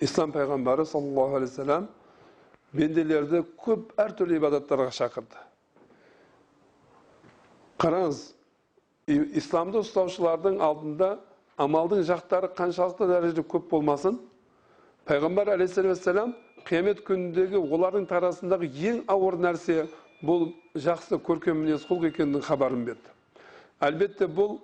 ислам 0.00 0.32
пайғамбары 0.32 0.84
саллаллаху 0.84 1.40
алейхи 1.40 1.54
вассалам 1.54 1.88
бенделерді 2.72 3.44
көп 3.64 3.94
әртүрлі 3.98 4.36
ибадаттарға 4.38 4.90
шақырды 4.94 5.46
қараңыз 7.80 8.20
исламды 9.38 9.80
ұстаушылардың 9.84 10.60
алдында 10.62 11.10
амалдың 11.60 12.04
жақтары 12.08 12.50
қаншалықты 12.56 13.08
дәрежеде 13.10 13.44
көп 13.44 13.68
болмасын 13.70 14.18
пайғамбар 15.08 15.54
алейхисалату 15.56 15.94
вассалам 15.94 16.34
қиямет 16.68 17.02
күніндегі 17.06 17.60
олардың 17.60 18.06
тарасындағы 18.10 18.70
ең 18.90 19.02
ауыр 19.10 19.38
нәрсе 19.40 19.86
бұл 20.24 20.50
жақсы 20.76 21.20
көркем 21.26 21.64
мінез 21.64 21.86
құлық 21.88 22.10
екенінің 22.10 22.44
хабарын 22.46 22.84
берді 22.88 23.14
әлбетте 23.84 24.28
бұл 24.28 24.58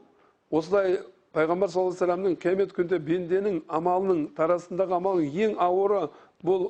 осылай 0.51 1.01
пайғамбар 1.37 1.73
саллаллаху 1.73 1.97
алейхи 1.97 2.05
вассаламның 2.05 2.37
қиямет 2.43 2.75
күнінде 2.77 3.01
бенденің 3.11 3.63
амалының 3.79 4.23
тарасындағы 4.37 4.97
амалының 5.01 5.41
ең 5.47 5.57
ауыры 5.67 6.03
бұл 6.45 6.69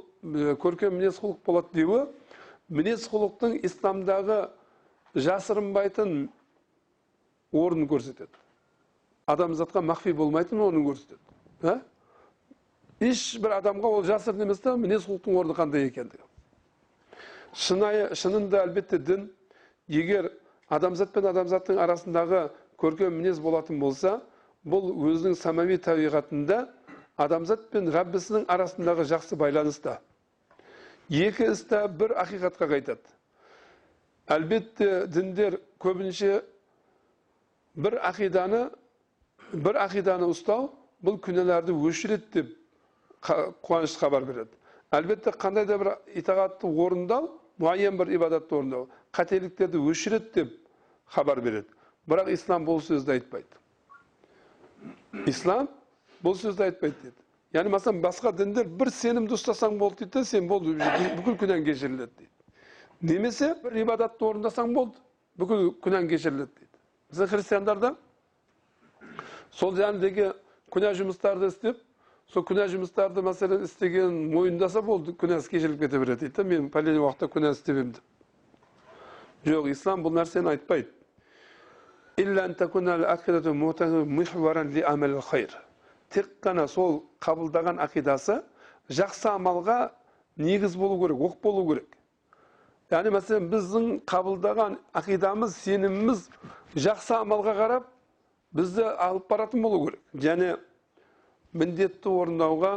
көркем 0.63 0.97
мінез 0.99 1.21
құлық 1.23 1.43
болады 1.47 1.75
деуі 1.75 2.07
мінез 2.69 3.07
құлықтың 3.11 3.61
исламдағы 3.67 4.41
жасырынбайтын 5.15 6.27
орнын 7.53 7.89
көрсетеді. 7.89 8.33
Адамзатқа 9.27 9.83
махфи 9.83 10.13
болмайтын 10.13 10.61
орнын 10.61 10.87
көрсетеді. 10.87 11.81
Ешбір 13.01 13.59
адамға 13.61 13.91
ол 13.99 14.05
жасырын 14.05 14.47
емес 14.47 14.63
та 14.65 14.77
мінез 14.77 15.05
құлықтың 15.05 15.37
орны 15.37 15.55
қандай 15.57 15.91
екендігі 15.91 16.25
шынайы 17.57 18.11
шынында 18.17 18.63
әлбетте 18.67 18.99
дін 19.01 19.29
егер 19.89 20.29
адамзат 20.69 21.13
пен 21.15 21.29
адамзаттың 21.31 21.79
арасындағы 21.81 22.43
көркем 22.81 23.17
мінез 23.17 23.41
болатын 23.41 23.81
болса 23.81 24.19
бұл 24.67 24.91
өзінің 25.11 25.37
самави 25.41 25.79
табиғатында 25.81 26.67
адамзат 27.17 27.71
пен 27.73 27.89
раббісінің 27.95 28.45
арасындағы 28.53 29.07
жақсы 29.09 29.39
байланыста 29.41 30.01
екі 31.09 31.53
істі 31.53 31.87
бір 31.97 32.17
ақиқатқа 32.21 32.69
қайтады. 32.69 33.15
Әлбетте 34.27 35.07
діндер 35.07 35.61
көбінше 35.81 36.43
бір 37.77 37.99
ақиданы 38.09 38.71
бір 39.53 39.77
ақиданы 39.85 40.27
ұстау 40.33 40.71
бұл 41.05 41.19
күнәларды 41.23 41.73
өшіреді 41.77 42.27
деп 42.33 42.49
қуанышты 43.67 44.01
хабар 44.01 44.25
береді 44.25 44.55
әлбетте 44.97 45.31
қандай 45.37 45.67
да 45.69 45.77
бір 45.79 45.89
итағатты 46.17 46.67
орындау 46.67 47.29
мұайян 47.61 47.99
бір 48.01 48.09
ибадатты 48.17 48.57
орындау 48.57 48.89
қателіктерді 49.17 49.79
өшіреді 49.93 50.33
деп 50.35 50.55
хабар 51.15 51.41
береді 51.45 51.69
бірақ 52.09 52.33
ислам 52.33 52.65
бұл 52.67 52.81
сөзді 52.87 53.11
айтпайды 53.19 53.55
ислам 55.31 55.69
бұл 56.25 56.37
сөзді 56.41 56.63
айтпайды 56.71 56.97
деді 57.03 57.21
яғни 57.59 57.71
мысалы 57.77 58.01
басқа 58.05 58.33
діндер 58.37 58.67
бір 58.69 58.91
сенімді 58.95 59.37
ұстасаң 59.37 59.79
болды 59.81 60.05
дейді 60.05 60.13
да 60.19 60.25
сен 60.25 60.49
болды 60.49 60.75
бүкіл 61.19 61.37
күнәң 61.43 61.65
кешіріледі 61.67 62.13
дейді 62.21 63.13
немесе 63.13 63.53
бір 63.63 63.73
ибадатты 63.85 64.25
орындасаң 64.25 64.75
болды 64.77 64.99
бүкіл 65.41 65.71
күнәң 65.85 66.09
кешіріледі 66.11 66.53
дейді 66.53 66.66
біздің 67.17 67.97
сол 69.57 69.77
жәндегі 69.77 70.33
күнә 70.73 70.91
жұмыстарды 70.99 71.49
істеп 71.49 71.79
сол 72.33 72.45
күнә 72.45 72.67
жұмыстарды 72.69 73.23
мәселен 73.25 73.65
істеген 73.65 74.17
мойындаса 74.33 74.83
болды 74.85 75.15
күнәсі 75.17 75.49
кешіріліп 75.53 75.81
кете 75.87 76.01
береді 76.03 76.27
дейді 76.27 76.37
да 76.37 76.45
мен 76.45 76.69
пәлен 76.75 76.99
уақытта 77.01 77.29
күнә 77.33 77.53
істеп 77.57 78.01
жоқ 79.47 79.71
ислам 79.71 80.03
бұл 80.05 80.17
нәрсені 80.19 80.53
айтпайды 80.57 80.91
тек 86.11 86.27
қана 86.43 86.69
сол 86.71 87.01
қабылдаған 87.21 87.81
ақидасы 87.83 88.43
жақсы 88.89 89.29
амалға 89.33 89.91
негіз 90.37 90.77
болу 90.79 91.01
керек 91.01 91.19
оқ 91.19 91.41
болу 91.43 91.65
керек 91.73 91.96
яғни 92.93 93.11
мәселен 93.15 93.49
біздің 93.51 93.87
қабылдаған 94.07 94.77
ақидамыз 94.95 95.57
сеніміміз 95.59 96.27
жақсы 96.79 97.17
амалға 97.19 97.55
қарап 97.59 97.89
бізді 98.55 98.85
алып 99.03 99.29
баратын 99.31 99.63
болу 99.63 99.81
керек. 99.87 100.01
Және 100.15 100.57
міндетті 101.53 102.13
орындауға 102.13 102.73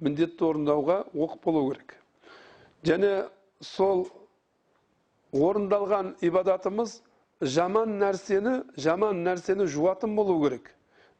міндетті 0.00 0.48
орындауға 0.48 0.98
оқ 1.12 1.36
болу 1.44 1.66
керек. 1.72 1.96
Және 2.84 3.12
сол 3.60 4.06
орындалған 5.32 6.14
ибадатымыз 6.24 7.00
жаман 7.42 7.98
нәрсені 8.00 8.62
жаман 8.80 9.24
нәрсені 9.26 9.68
жуатын 9.68 10.16
болу 10.16 10.40
керек. 10.46 10.70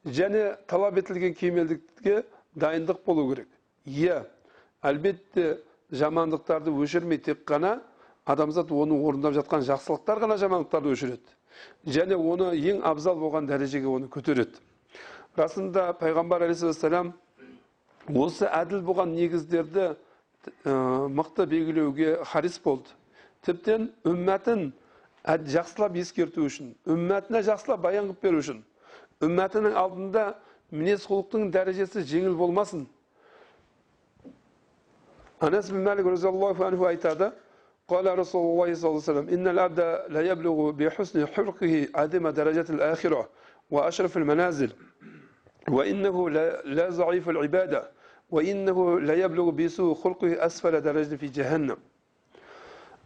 Және 0.06 0.56
талап 0.66 0.98
етілген 0.98 1.34
кемелдікке 1.34 2.22
дайындық 2.56 3.04
болу 3.04 3.28
керек. 3.34 3.48
Иә 3.86 4.24
әлбетте 4.82 5.58
жамандықтарды 5.92 6.72
өшірмей 6.72 7.18
тек 7.18 7.44
қана 7.48 7.80
адамзат 8.24 8.72
оны 8.72 8.96
орындап 8.96 9.34
жатқан 9.36 9.64
жақсылықтар 9.66 10.22
ғана 10.24 10.36
жамандықтарды 10.40 10.92
өшіреді. 10.94 11.34
Және 11.86 12.16
оны 12.16 12.54
ең 12.56 12.82
абзал 12.82 13.18
болған 13.20 13.46
дәрежеге 13.46 13.86
оны 13.88 14.08
көтереді. 14.08 14.56
Расында 15.36 15.92
пайғамбар 16.00 16.46
алейхисалам 16.46 17.12
осы 18.08 18.48
әділ 18.48 18.82
болған 18.86 19.14
негіздерді 19.14 19.94
мықты 20.64 21.46
белгілеуге 21.46 22.18
харис 22.24 22.58
болды. 22.64 22.88
Тіптен 23.44 23.90
үммәтін 24.08 24.72
жақсылап 25.24 25.96
ескерту 26.00 26.44
үшін 26.48 26.74
үммәтіне 26.88 27.44
жақсылап 27.44 27.80
баян 27.84 28.08
қылып 28.08 28.22
беру 28.24 28.40
үшін 28.40 28.64
үммәтінің 29.24 29.76
алдында 29.78 30.34
мінез 30.72 31.04
құлықтың 31.08 31.50
дәрежесі 31.52 32.04
жеңіл 32.08 32.36
болмасын. 32.36 32.86
Анас 35.40 35.70
бин 35.70 35.86
разиаллаху 35.86 36.86
айтады 36.88 37.32
قال 37.88 38.18
رسول 38.18 38.42
الله 38.52 38.74
صلى 38.74 38.90
الله 38.90 39.02
عليه 39.08 39.12
وسلم 39.12 39.28
إن 39.28 39.48
العبد 39.48 39.80
لا 40.08 40.20
يبلغ 40.20 40.70
بحسن 40.70 41.26
حرقه 41.26 41.88
عدم 41.94 42.28
درجة 42.28 42.66
الآخرة 42.70 43.28
وأشرف 43.70 44.16
المنازل 44.16 44.72
وإنه 45.68 46.30
لا 46.30 46.88
ضعيف 46.90 47.28
العبادة 47.28 47.90
وإنه 48.30 49.00
لا 49.00 49.14
يبلغ 49.14 49.50
بسوء 49.50 49.94
خلقه 49.94 50.46
أسفل 50.46 50.80
درجة 50.80 51.14
في 51.16 51.26
جهنم. 51.26 51.76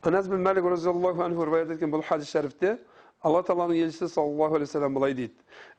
أناس 0.07 0.27
بن 0.29 0.37
مالك 0.37 0.63
رضي 0.63 0.91
الله 0.91 1.25
عنه 1.25 1.45
روايات 1.45 1.73
كم 1.73 1.91
بالحاد 1.91 2.21
الشرفته 2.21 2.79
الله 3.27 3.41
تعالى 3.41 3.79
يجلس 3.79 4.05
صلى 4.05 4.25
الله 4.25 4.47
عليه 4.47 4.63
وسلم 4.63 4.95
بلاي 4.95 5.13
ديد 5.13 5.33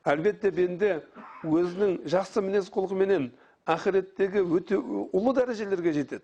البت 0.07 0.45
بند 0.45 1.03
وزن 1.43 1.99
جسم 2.05 2.43
من 2.43 2.61
خلق 2.61 2.91
منين 2.93 3.31
آخرت 3.67 4.07
تيجي 4.17 4.41
وتو 4.41 5.09
أول 5.13 5.33
درجة 5.33 5.63
لرجع 5.63 6.17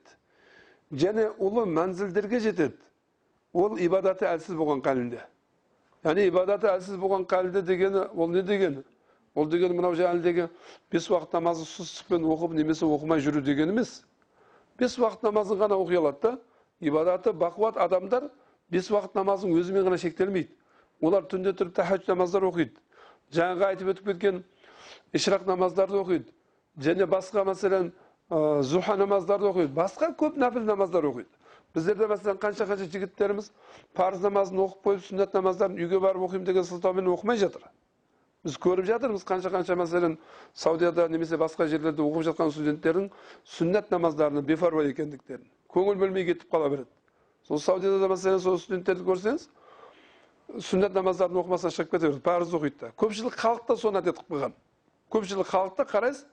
және 0.92 1.30
ұлы 1.40 1.66
мәнзілдерге 1.66 2.40
жетеді 2.40 2.78
ол 3.54 3.78
ибадаты 3.80 4.28
әлсіз 4.30 4.56
болған 4.60 4.84
қалінде 4.86 5.22
яғни 6.06 6.28
ибадаты 6.30 6.70
әлсіз 6.70 7.00
болған 7.02 7.26
қалінде 7.26 7.62
дегені 7.66 8.06
ол 8.14 8.30
не 8.30 8.42
дегені 8.42 8.84
ол 9.36 9.50
деген 9.50 9.76
мынау 9.76 9.96
жаңағыдегі 9.98 10.50
бес 10.92 11.10
уақыт 11.10 11.34
намазды 11.34 11.66
сұстықпен 11.66 12.28
оқып 12.36 12.54
немесе 12.54 12.86
оқымай 12.86 13.24
жүру 13.24 13.42
деген 13.42 13.74
емес 13.74 14.04
бес 14.80 14.98
уақыт 15.00 15.24
намазын 15.24 15.58
ғана 15.60 15.80
оқи 15.82 15.98
алады 15.98 16.22
да 16.22 16.40
ибадаты 16.80 17.34
бақуат 17.34 17.78
адамдар 17.78 18.30
бес 18.70 18.92
уақыт 18.92 19.16
намазың 19.16 19.58
өзімен 19.58 19.88
ғана 19.90 19.98
шектелмейді 19.98 20.54
олар 21.02 21.26
түнде 21.26 21.56
тұрып 21.58 21.76
тахаджуд 21.76 22.08
намаздар 22.14 22.46
оқиды 22.46 22.78
жаңағы 23.34 23.66
айтып 23.72 23.92
өтіп 23.96 24.12
кеткен 24.14 24.44
ишрақ 25.14 25.48
намаздарды 25.48 25.98
оқиды 26.00 26.32
және 26.78 27.08
басқа 27.10 27.44
мәселен 27.48 27.92
зуха 28.30 28.96
намаздарды 28.98 29.46
оқиды. 29.46 29.74
Басқа 29.74 30.12
көп 30.18 30.38
нәпіл 30.40 30.66
намаздар 30.66 31.06
оқиды. 31.06 31.30
Біздерде 31.76 32.08
мәселен 32.10 32.40
қанша 32.42 32.66
қанша 32.66 32.88
жігіттеріміз 32.90 33.52
парыз 33.94 34.22
намазын 34.24 34.62
оқып 34.64 34.86
қойып 34.86 35.04
сүннат 35.06 35.34
намаздарын 35.34 35.78
үйге 35.78 36.00
барып 36.00 36.24
оқимын 36.30 36.46
деген 36.46 36.64
сылтаумен 36.64 37.10
оқымай 37.12 37.38
жатыр. 37.38 37.62
Біз 38.46 38.58
көріп 38.58 38.86
жатырмыз 38.88 39.26
қанша 39.28 39.52
қанша 39.52 39.76
мәселен 39.76 40.18
саудияда 40.54 41.08
немесе 41.10 41.38
басқа 41.38 41.68
жерлерде 41.68 42.02
оқып 42.02 42.26
жатқан 42.30 42.52
студенттердің 42.52 43.10
сүннат 43.44 43.92
намаздарына 43.92 44.42
бейфарва 44.42 44.86
екендіктерін. 44.90 45.46
Көңіл 45.70 46.00
бөлмей 46.00 46.26
кетіп 46.26 46.50
қала 46.50 46.70
береді. 46.70 46.90
Сол 47.48 47.60
саудияда 47.60 48.00
да 48.00 48.14
мәселен 48.14 48.40
сол 48.40 48.58
студенттерді 48.58 49.04
көрсеңіз 49.06 49.50
сүннат 50.62 50.94
намаздарын 50.94 51.42
оқымастан 51.42 51.74
шығып 51.74 51.92
кете 51.92 52.08
береді 52.08 52.22
парыз 52.22 52.54
оқиды 52.54 52.80
да. 52.80 52.92
Көпшілік 52.96 53.36
халық 53.36 53.66
та 53.68 53.78
соны 53.78 54.00
әдет 54.00 54.22
қылып 54.22 54.38
қойған. 54.38 54.56
Көпшілік 55.12 55.50
халықта 55.50 55.86
қарайсыз 55.90 56.26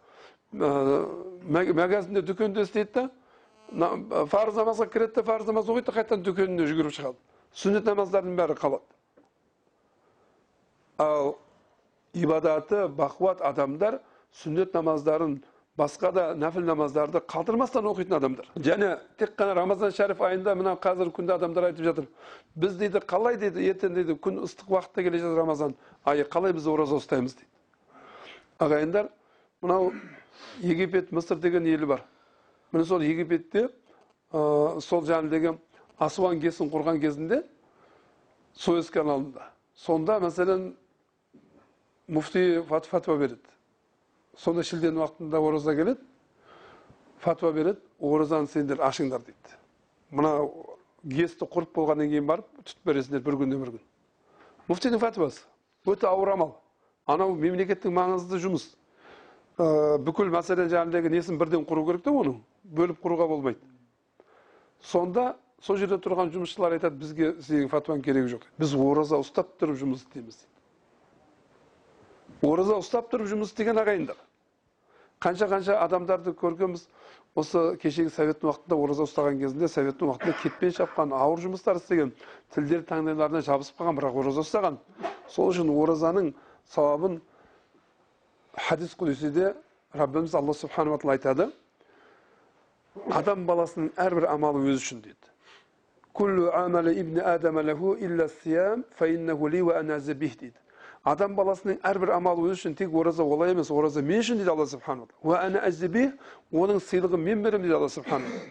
магазинде 0.53 2.23
дүкенде 2.23 2.63
істейді 2.67 3.09
да 3.73 4.27
фарыз 4.29 4.57
намазға 4.57 4.89
кіреді 4.93 5.21
да 5.21 5.23
фарыз 5.23 5.47
намаз 5.47 5.69
оқиды 5.69 5.87
да 5.89 5.97
қайтадан 5.97 6.25
дүкеніне 6.27 6.67
жүгіріп 6.69 6.93
шығады 6.97 7.17
сүннет 7.57 7.89
намаздардың 7.89 8.37
бәрі 8.37 8.57
қалады 8.61 8.85
ал 10.99 11.37
ибадаты 12.13 12.89
бақуат 12.89 13.41
адамдар 13.41 14.01
сүннет 14.43 14.75
намаздарын 14.75 15.41
басқа 15.79 16.13
да 16.13 16.25
нәпіл 16.37 16.67
намаздарды 16.69 17.23
қалдырмастан 17.33 17.87
оқитын 17.89 18.19
адамдар 18.19 18.49
және 18.57 18.99
тек 19.17 19.33
қана 19.39 19.55
рамазан 19.57 19.93
шәріп 19.97 20.21
айында 20.21 20.55
мына 20.55 20.77
қазіргі 20.77 21.17
күнде 21.17 21.33
адамдар 21.39 21.71
айтып 21.71 21.87
жатыр 21.89 22.09
біз 22.55 22.77
дейді 22.77 23.01
қалай 23.09 23.39
дейді 23.41 23.65
ертең 23.73 23.97
дейді 23.97 24.19
күн 24.21 24.43
ыстық 24.45 24.69
уақытта 24.69 25.03
келе 25.07 25.23
жатыр 25.23 25.41
рамазан 25.41 25.75
айы 26.05 26.29
қалай 26.29 26.53
біз 26.53 26.69
ораза 26.69 27.01
ұстаймыз 27.01 27.39
дейді 27.41 27.49
ағайындар 28.61 29.09
мынау 29.63 29.93
египет 30.61 31.13
мысыр 31.13 31.39
деген 31.39 31.67
елі 31.67 31.87
бар. 31.87 32.05
Міне 32.73 32.85
сол 32.85 33.01
египетте 33.01 33.69
ә, 34.33 34.81
сол 34.81 35.05
жаңағыдегі 35.05 35.57
асуан 35.99 36.41
кесін 36.41 36.71
құрған 36.73 37.01
кезінде 37.01 37.43
суэц 38.55 38.91
каналында 38.91 39.51
сонда 39.75 40.19
мәселен 40.21 40.73
муфти 42.09 42.63
фатва 42.69 43.17
береді. 43.17 43.49
Сонда 44.37 44.65
шілденің 44.65 45.03
уақытында 45.03 45.41
ораза 45.41 45.75
келеді. 45.77 46.01
Фатуа 47.21 47.53
береді. 47.53 47.81
Оразаны 48.01 48.49
сендер 48.49 48.81
ашыңдар 48.83 49.23
дейді. 49.27 49.57
Мына 50.11 50.49
гесті 51.05 51.47
құрып 51.47 51.75
болғаннан 51.77 52.11
кейін 52.11 52.27
барып 52.27 52.49
тұтып 52.63 52.89
бересіңдер 52.89 53.25
бір 53.27 53.39
күнде 53.43 53.59
бір 53.61 53.75
күн. 53.77 53.83
Муфтидің 54.69 55.03
фатуасы 55.03 55.45
өте 55.87 56.07
ауыр 56.09 56.35
амал. 56.35 56.55
Анау 57.07 57.35
мемлекеттің 57.35 57.93
маңызды 57.95 58.39
жұмыс 58.43 58.71
бүкіл 59.59 60.33
мәселе 60.33 60.69
жаңағыдегі 60.71 61.13
несін 61.13 61.39
бірден 61.39 61.67
құру 61.69 61.85
керек 61.87 62.05
та 62.07 62.13
оның? 62.15 62.39
Бөліп 62.65 63.03
құруға 63.05 63.29
болмайды. 63.29 63.61
Сонда 64.81 65.35
сол 65.63 65.77
жерде 65.77 65.99
тұрған 66.03 66.33
жұмысшылар 66.33 66.79
айтады 66.79 66.97
бізге 66.99 67.35
сенің 67.45 67.69
фатуаң 67.71 68.03
керегі 68.03 68.35
жоқ 68.37 68.47
біз 68.59 68.75
ораза 68.75 69.21
ұстап 69.21 69.53
тұрып 69.61 69.79
жұмыс 69.83 70.07
істейміз. 70.07 70.41
Ораза 72.43 72.79
ұстап 72.81 73.13
тұрып 73.13 73.29
жұмыс 73.31 73.53
істеген 73.53 73.79
ағайындар. 73.79 74.17
Қанша 75.23 75.47
қанша 75.47 75.77
адамдарды 75.85 76.33
көргенбіз. 76.35 76.89
Осы 77.39 77.79
кешегі 77.81 78.11
советтің 78.13 78.51
уақытында 78.51 78.77
ораза 78.77 79.05
ұстаған 79.07 79.39
кезінде 79.41 79.69
советтің 79.71 80.11
уақытында 80.11 80.35
кетпен 80.43 80.75
шапқан 80.77 81.15
ауыр 81.17 81.41
жұмыстар 81.41 81.79
істеген 81.81 82.11
тілдері 82.53 82.85
таңдайларына 82.91 83.41
жабысып 83.47 83.79
қалған 83.79 83.97
бірақ 83.97 84.19
ораза 84.21 84.43
ұстаған. 84.45 84.77
Сол 85.33 85.49
үшін 85.55 85.71
оразаның 85.73 86.35
сауабын 86.75 87.23
хадис 88.57 88.95
құдисиде 88.99 89.55
раббымыз 89.95 90.35
алла 90.35 90.55
субханала 90.55 90.99
тағала 90.99 91.17
айтады 91.17 91.51
адам 93.11 93.47
баласының 93.49 93.93
әрбір 93.97 94.27
амалы 94.33 94.61
өзі 94.73 94.81
үшін 94.83 95.03
дейді 95.07 95.33
дейді 100.43 100.59
адам 101.05 101.35
баласының 101.35 101.81
әрбір 101.83 102.13
амалы 102.19 102.51
өзі 102.51 102.61
үшін 102.61 102.77
тек 102.77 102.93
ораза 102.95 103.25
олай 103.25 103.51
емес 103.55 103.71
ораза 103.71 104.03
мен 104.03 104.21
үшін 104.21 104.37
дейді 104.43 104.53
алла 104.53 104.67
субханала 104.67 105.09
оның 106.53 106.79
сыйлығын 106.91 107.25
мен 107.25 107.43
беремін 107.43 107.67
дейді 107.67 107.79
алла 107.81 107.89
субханала 107.89 108.45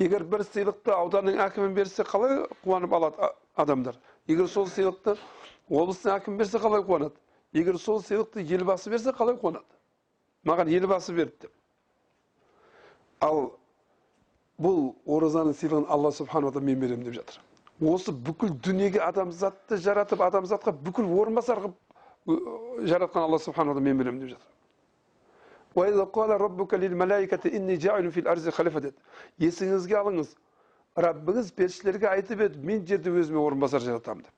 егер 0.00 0.24
бір 0.24 0.42
сыйлықты 0.50 0.90
ауданның 0.96 1.38
әкімі 1.46 1.74
берсе 1.76 2.02
қалай 2.08 2.42
қуанып 2.64 2.92
алады 2.98 3.30
адамдар 3.54 3.94
егер 4.26 4.48
сол 4.48 4.66
сыйлықты 4.66 5.16
облыстың 5.70 6.16
әкімі 6.18 6.40
берсе 6.42 6.58
қалай 6.58 6.82
қуанады 6.82 7.14
егер 7.52 7.78
сол 7.78 8.02
сыйлықты 8.02 8.42
елбасы 8.42 8.90
берсе 8.90 9.12
қалай 9.16 9.36
қуанады 9.40 9.64
маған 10.46 10.70
елбасы 10.72 11.12
берді 11.14 11.46
деп. 11.46 11.52
Ал 13.20 13.52
бұл 14.60 14.94
оразаның 15.06 15.56
сыйлығын 15.56 15.88
алла 15.88 16.12
субханала 16.12 16.52
тағала 16.52 16.64
мен 16.64 16.80
беремін 16.80 17.04
деп 17.08 17.14
жатыр. 17.18 17.40
Осы 17.80 18.12
бүкіл 18.12 18.54
дүниеге 18.64 19.00
адамзатты 19.04 19.76
жаратып 19.80 20.20
адамзатқа 20.24 20.72
бүкіл 20.84 21.08
орынбасар 21.20 21.60
қылып 21.64 21.76
жаратқан 22.88 23.26
алла 23.26 23.38
субханала 23.38 23.74
тағала 23.74 23.84
мен 23.84 23.98
беремін 23.98 24.20
деп 24.20 24.34
жатыр. 24.34 24.46
Есіңізге 29.38 29.96
алыңыз. 30.00 30.32
Раббыңыз 30.98 31.52
періштелерге 31.54 32.08
айтып 32.10 32.40
еді 32.42 32.58
мен 32.66 32.80
жерде 32.86 33.12
өзіме 33.14 33.38
орынбасар 33.38 33.80
жаратамын 33.84 34.24
деп 34.24 34.34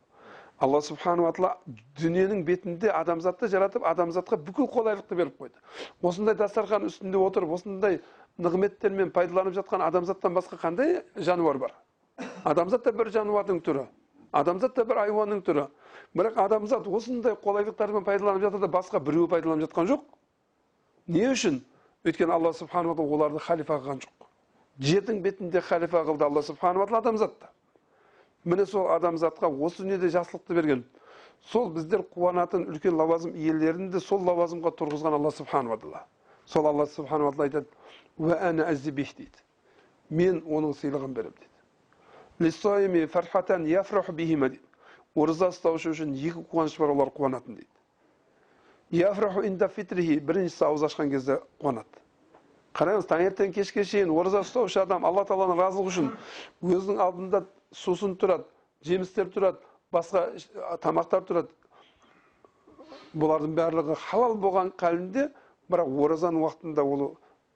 алла 0.62 0.80
субханала 0.82 1.32
тағала 1.34 1.56
дүниенің 1.98 2.44
бетінде 2.46 2.92
адамзатты 2.94 3.48
жаратып 3.50 3.86
адамзатқа 3.88 4.38
бүкіл 4.46 4.68
қолайлықты 4.70 5.18
беріп 5.18 5.40
қойды. 5.40 5.56
Осындай 6.02 6.34
дастархан 6.38 6.86
үстінде 6.86 7.18
отырып 7.18 7.56
осындай 7.58 7.98
нығметтермен 8.38 9.10
пайдаланып 9.10 9.58
жатқан 9.58 9.82
адамзаттан 9.88 10.38
басқа 10.38 10.60
қандай 10.62 11.02
жануар 11.16 11.58
бар? 11.58 11.74
Адамзат 12.44 12.84
та 12.84 12.92
бір 12.92 13.10
жануардың 13.10 13.60
түрі 13.66 13.88
адамзат 14.32 14.74
та 14.74 14.84
бір 14.88 15.02
айуанның 15.06 15.42
түрі. 15.44 15.66
Бірақ 16.16 16.38
адамзат 16.46 16.88
осындай 16.88 17.36
қолайлықтармен 17.44 18.04
пайдаланып 18.04 18.42
жатыр 18.46 18.64
да 18.64 18.68
басқа 18.72 19.00
біреуі 19.00 19.28
пайдаланып 19.28 19.68
жатқан 19.68 19.88
жоқ. 19.92 20.02
Не 21.06 21.28
үшін? 21.32 21.60
Өйткені 22.04 22.32
алла 22.32 22.52
субханала 22.52 22.96
оларды 22.96 23.40
халифа 23.40 23.78
қылған 23.80 24.02
жоқ. 24.04 24.28
Жердің 24.80 25.20
бетінде 25.22 25.60
халифа 25.60 26.04
қылды 26.08 26.24
алла 26.24 26.42
субханала 26.42 26.86
тағала 26.86 27.02
адамзатты. 27.04 27.46
Міне 28.44 28.66
сол 28.66 28.88
адамзатқа 28.90 29.48
осы 29.48 29.82
дүниеде 29.82 30.08
жақсылықты 30.14 30.54
берген 30.54 30.84
сол 31.50 31.70
біздер 31.74 32.02
қуанатын 32.14 32.66
үлкен 32.70 32.94
лауазым 32.98 33.34
иелерін 33.34 33.90
де 33.90 34.00
сол 34.00 34.22
лауазымға 34.26 34.70
тұрғызған 34.78 35.14
алла 35.18 35.30
субханала 35.30 35.76
тағала. 35.76 36.04
Сол 36.46 36.66
алла 36.66 36.86
субханала 36.86 37.32
тағала 37.32 37.44
айтады 37.48 37.66
дейді. 39.18 39.38
Мен 40.10 40.42
оның 40.42 40.74
сыйлығын 40.78 41.14
беремін 41.14 41.34
дейді. 44.38 44.60
Ораза 45.14 45.50
ұстаушы 45.52 45.90
үшін 45.92 46.14
екі 46.16 46.40
қуаныш 46.48 46.78
бар 46.80 46.90
олар 46.94 47.10
қуанатын 47.12 47.54
дейді. 47.58 47.68
Біріншісі 50.24 50.64
ауыз 50.64 50.82
ашқан 50.88 51.10
кезде 51.12 51.40
қуанады. 51.60 52.00
Қараңыз 52.72 53.04
таңертең 53.10 53.52
кешке 53.52 53.84
шейін 53.84 54.08
ораза 54.08 54.40
ұстаушы 54.40 54.80
адам 54.80 55.04
алла 55.04 55.26
тағаланың 55.28 55.60
разылығы 55.60 55.88
үшін 55.92 56.08
өзінің 56.64 57.02
алдында 57.04 57.42
сусын 57.72 58.16
тұрады 58.20 58.46
жемістер 58.86 59.30
тұрады 59.32 59.60
басқа 59.92 60.28
тамақтар 60.82 61.24
тұрады. 61.28 61.52
Бұлардың 63.12 63.54
барлығы 63.56 63.96
халал 64.08 64.36
болған 64.40 64.72
халінде 64.80 65.28
бірақ 65.72 65.90
оразаның 66.04 66.46
уақытында 66.46 66.84
ол 66.84 67.04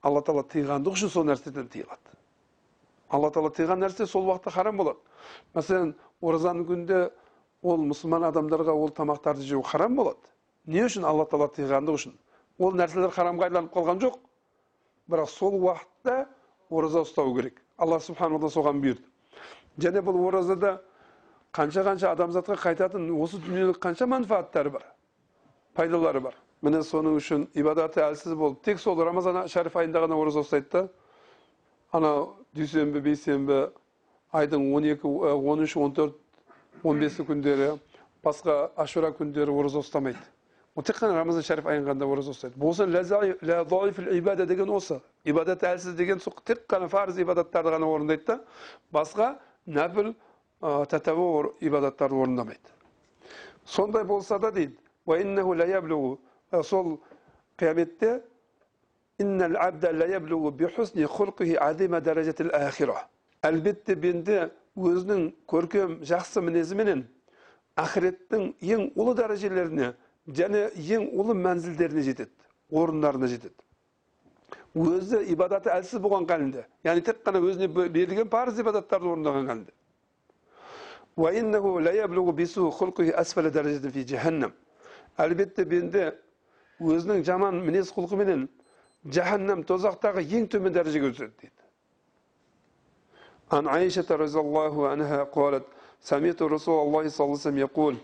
алла 0.05 0.21
тағала 0.21 0.45
тыйғандығы 0.51 0.99
үшін 0.99 1.11
сол 1.13 1.25
нәрседен 1.27 1.69
тыйылады. 1.73 2.17
Алла 3.09 3.31
тағала 3.33 3.53
тыйған 3.57 3.81
нәрсе 3.81 4.05
сол 4.05 4.27
уақытта 4.29 4.53
харам 4.53 4.77
болады. 4.77 4.99
Мәселен 5.55 5.95
оразаның 6.21 6.67
күнінде 6.69 7.01
ол 7.63 7.81
мұсылман 7.89 8.27
адамдарға 8.29 8.73
ол 8.73 8.93
тамақтарды 8.93 9.45
жеу 9.47 9.63
харам 9.65 9.95
болады. 9.97 10.21
Не 10.65 10.85
үшін 10.85 11.07
алла 11.09 11.25
тағала 11.25 11.49
тыйғандығы 11.57 12.01
үшін? 12.01 12.17
Ол 12.59 12.77
нәрселер 12.77 13.13
харамға 13.15 13.49
айланып 13.49 13.73
қалған 13.73 14.01
жоқ. 14.03 14.17
Бірақ 15.09 15.29
сол 15.31 15.57
уақытта 15.61 16.27
ораза 16.69 17.05
ұстау 17.05 17.33
керек. 17.35 17.61
Алла 17.77 17.99
субханала 17.99 18.49
соған 18.51 18.81
бұйырды. 18.83 19.05
Және 19.79 20.01
бұл 20.01 20.19
оразада 20.27 20.77
қанша 21.53 21.83
қанша 21.85 22.11
адамзатқа 22.15 22.57
қайтатын 22.61 23.09
осы 23.17 23.39
дүниелік 23.41 23.79
қанша 23.81 24.07
манфааттары 24.07 24.71
бар 24.73 24.85
пайдалары 25.77 26.21
бар. 26.21 26.35
Міне 26.61 26.81
соның 26.81 27.19
үшін 27.19 27.43
ибадаты 27.53 28.01
әлсіз 28.01 28.33
болып 28.33 28.63
тек 28.65 28.79
сол 28.81 28.97
рамазан 28.97 29.43
шәріп 29.51 29.75
айында 29.77 30.01
ғана 30.07 30.17
ораза 30.17 30.41
ұстайды 30.41 30.71
да 30.71 30.87
анау 31.93 32.31
дүйсенбі 32.57 33.03
бейсенбі 33.05 33.59
айдың 34.33 34.71
он 34.73 34.87
екі 34.89 35.07
он 35.07 35.61
үш 35.61 35.77
он 35.77 35.93
төрт 35.93 36.17
он 36.83 36.97
бесі 36.99 37.25
күндері 37.27 37.75
басқа 38.25 38.71
ашура 38.75 39.13
күндері 39.13 39.53
ораза 39.53 39.83
ұстамайды. 39.85 40.17
Ол 40.75 40.83
тек 40.83 40.97
қана 40.97 41.13
рамазан 41.17 41.45
шәріп 41.45 41.69
айында 41.69 42.05
ораза 42.05 42.33
ұстайды. 42.33 42.57
Болса 42.57 42.85
ибада 44.17 44.45
деген 44.45 44.69
осы. 44.69 44.99
Ибадат 45.25 45.63
әлсіз 45.63 45.93
деген 45.93 46.19
тек 46.19 46.65
қана 46.67 46.89
парыз 46.89 47.17
ибадаттарды 47.17 47.69
ғана 47.69 47.85
орындайды 47.85 48.25
да 48.25 48.39
басқа 48.91 49.37
нәпіл 49.67 50.13
тәтәуі 50.61 51.51
ибадаттарды 51.67 52.15
орындамайды 52.23 52.73
сондай 53.65 54.03
болса 54.07 54.39
да 54.39 54.51
дейді 54.51 54.77
сол 56.63 56.97
қияметте 57.59 58.21
әлбетте 63.47 63.95
бенде 63.95 64.37
өзінің 64.77 65.27
көркем 65.49 65.97
жақсы 66.05 66.41
мінезіменен 66.41 67.03
ақыреттің 67.77 68.47
ең 68.61 68.87
ұлы 68.97 69.13
дәрежелеріне 69.17 69.91
және 70.39 70.63
ең 70.97 71.07
ұлы 71.17 71.35
мәнзілдеріне 71.37 72.03
жетеді 72.07 72.31
орындарына 72.71 73.29
жетеді 73.29 73.66
өзі 74.76 75.18
ибадаты 75.34 75.70
әлсіз 75.74 76.00
болған 76.04 76.26
халінде 76.28 76.64
яғни 76.84 77.02
тек 77.06 77.22
қана 77.26 77.38
өзіне 77.44 77.68
берілген 77.68 78.28
парыз 78.32 78.58
ибадаттарды 78.62 79.06
орындаған 79.12 79.46
халінде 79.50 79.72
әлбетте 85.22 85.64
бенде 85.68 86.14
өзінің 86.80 87.20
жаман 87.26 87.58
мінез 87.66 87.90
құлқыменен 87.94 88.46
жаһаннам 89.12 89.60
тозақтағы 89.68 90.22
ең 90.24 90.48
төмен 90.50 90.72
дәрежеге 90.72 91.12
түседі 91.12 91.34
дейді 91.42 91.62
عن 93.52 93.68
عائشة 93.68 94.08
رضي 94.22 94.38
الله 94.40 94.74
عنها 94.88 95.18
قالت 95.36 95.64
سمعت 96.00 96.40
رسول 96.42 96.76
الله 96.86 97.04
صلى 97.08 97.24
الله 97.24 97.36
عليه 97.36 97.46
وسلم 97.46 97.58
يقول 97.68 97.94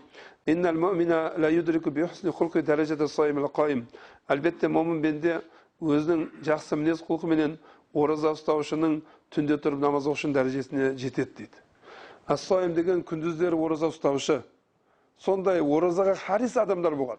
إن 0.51 0.63
المؤمن 0.73 1.11
لا 1.43 1.49
يدرك 1.57 1.89
بحسن 1.89 2.31
خلق 2.31 2.57
درجة 2.57 2.99
الصائم 3.03 3.37
القائم 3.37 3.81
әлбетте 4.29 4.67
момын 4.69 5.01
бенде 5.01 5.41
өзінің 5.84 6.24
жақсы 6.46 6.78
мінез 6.80 7.02
құлқыменен 7.04 7.58
ораза 7.94 8.32
ұстаушының 8.34 8.98
түнде 9.34 9.58
тұрып 9.62 9.82
намаз 9.82 10.08
оқушының 10.10 10.34
дәрежесіне 10.34 10.90
жетеді 10.98 11.36
дейді. 11.38 11.62
Ассайым 12.26 12.74
деген 12.74 13.02
күндіздері 13.04 13.58
ораза 13.58 13.90
ұстаушы. 13.92 14.40
Сондай 15.20 15.60
оразаға 15.60 16.16
харис 16.26 16.56
адамдар 16.56 16.96
болған. 16.96 17.18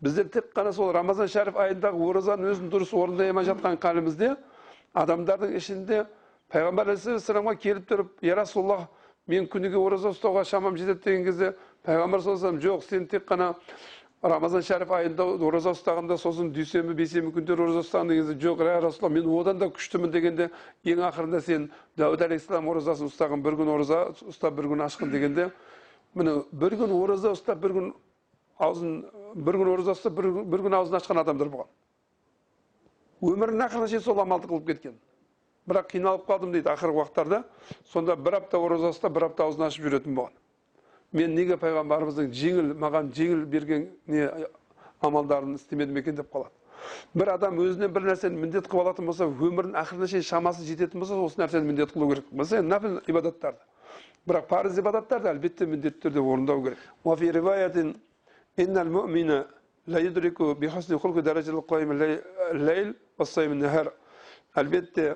Біздер 0.00 0.28
тек 0.32 0.52
қана 0.56 0.72
сол 0.72 0.92
рамазан 0.92 1.28
шәріп 1.28 1.58
айындағы 1.60 2.00
оразаның 2.08 2.54
өзін 2.54 2.70
дұрыс 2.72 2.94
орындай 2.96 3.30
алмай 3.30 3.44
жатқан 3.44 3.76
халімізде 3.80 4.34
адамдардың 4.96 5.56
ішінде 5.58 6.04
пайғамбар 6.50 6.94
алейхисаламға 6.94 7.54
келіп 7.60 7.88
тұрып 7.90 8.24
я 8.24 8.38
расулаллах 8.38 8.88
мен 9.30 9.46
күніге 9.50 9.78
ораза 9.78 10.10
ұстауға 10.14 10.46
шамам 10.48 10.78
жетеді 10.80 11.04
деген 11.04 11.26
кезде 11.28 11.52
пайғамбар 11.86 12.24
саллаллаху 12.24 12.64
жоқ 12.64 12.86
сен 12.88 13.06
тек 13.06 13.28
қана 13.28 13.52
рамазан 14.22 14.60
шәріп 14.60 14.90
айында 14.92 15.24
ораза 15.40 15.72
ұстағанда 15.72 16.18
сосын 16.20 16.50
дүйсенбі 16.52 16.92
бейсенбі 16.98 17.32
күндері 17.38 17.62
ораза 17.64 17.80
ұстаған 17.86 18.10
деген 18.12 18.40
жоқ 18.42 18.60
иә 18.66 18.80
расулалла 18.84 19.14
мен 19.14 19.28
одан 19.32 19.58
да 19.58 19.68
күштімін 19.72 20.12
дегенде 20.12 20.50
ең 20.84 21.00
ақырында 21.08 21.40
сен 21.40 21.70
дәуд 21.96 22.20
алейхисалам 22.26 22.68
оразасын 22.68 23.08
ұстаған 23.08 23.40
бір 23.40 23.56
күн 23.56 23.70
ораза 23.72 24.00
ұстап 24.28 24.58
бір 24.58 24.68
күн 24.74 24.84
ашқын 24.84 25.12
дегенде 25.14 25.48
міне 26.14 26.42
бір 26.52 26.76
күн 26.82 26.92
ораза 26.98 27.32
ұстап 27.32 27.62
бір 27.64 27.72
күн 27.78 27.92
аузын 28.58 28.98
бір 29.36 29.60
күн 29.62 29.72
ораза 29.72 29.96
ұстап 29.96 30.20
бір 30.20 30.66
күн 30.66 30.76
аузын 30.82 31.00
ашқан 31.00 31.22
адамдар 31.24 31.48
болған 31.48 31.72
өмірінің 33.24 33.64
ақырына 33.70 33.88
шейін 33.88 34.04
сол 34.04 34.20
амалды 34.20 34.52
қылып 34.52 34.68
кеткен 34.68 35.00
бірақ 35.64 35.94
қиналып 35.94 36.28
қалдым 36.28 36.52
дейді 36.52 36.68
ақырғы 36.74 37.00
уақыттарда 37.00 37.42
сонда 37.88 38.16
бір 38.20 38.42
апта 38.42 38.60
ораза 38.60 38.92
ұстап 38.92 39.16
бір 39.16 39.30
апта 39.30 39.48
аузын 39.48 39.68
ашып 39.68 39.88
жүретін 39.88 40.16
болған 40.16 40.39
мен 41.12 41.34
неге 41.34 41.56
пайғамбарымыздың 41.60 42.30
жеңіл 42.34 42.72
маған 42.78 43.10
жеңіл 43.14 43.44
берген 43.50 43.88
не 44.06 44.28
амалдарын 45.02 45.54
істемедім 45.58 45.96
екен 45.98 46.16
деп 46.16 46.30
қалады. 46.32 46.54
бір 47.14 47.28
адам 47.34 47.58
өзіне 47.58 47.88
бір 47.88 48.02
нәрсені 48.10 48.38
міндет 48.40 48.68
қылып 48.70 48.86
алатын 48.86 49.06
болса 49.06 49.26
өмірінің 49.26 49.76
ақырына 49.82 50.06
шейін 50.08 50.24
шамасы 50.24 50.64
жететін 50.64 51.00
болса 51.00 51.14
осы 51.14 51.40
нәрсені 51.40 51.66
міндет 51.66 51.92
қылу 51.92 52.08
керек. 52.08 52.24
Мәселен 52.32 52.68
нәпіл 52.70 53.00
ибадаттарды. 53.06 53.58
бірақ 54.26 54.46
парыз 54.48 54.78
ибадаттарды 54.78 55.28
әлбетте 55.28 55.66
міндетті 55.66 56.08
түрде 56.08 56.20
орындау 56.20 56.62
керек. 56.62 56.78
Әлбетте 64.56 65.14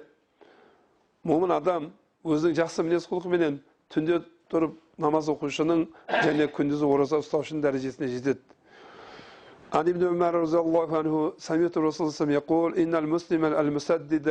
момын 1.27 1.51
адам 1.57 1.89
өзінің 2.23 2.55
жақсы 2.55 2.85
мінез 2.87 3.09
құлқыменен 3.11 3.57
түнде 3.91 4.21
тұрып 4.54 4.78
намаз 5.00 5.30
оқушының 5.32 5.86
және 6.26 6.48
күндіз 6.56 6.84
ораза 6.86 7.20
ұстаушының 7.24 7.66
дәрежесіне 7.66 8.12
жетеді 8.16 8.42
عن 9.70 9.86
ابن 9.88 10.04
عمر 10.08 10.34
رضي 10.46 10.60
الله 10.66 10.90
عنه 10.98 11.34
سمعت 11.38 11.78
الرسول 11.78 11.94
صلى 11.94 12.04
الله 12.04 12.16
عليه 12.16 12.22
وسلم 12.22 12.34
يقول 12.42 12.70
إن 12.82 12.94
المسلم 12.96 13.46
المسدد 13.46 14.28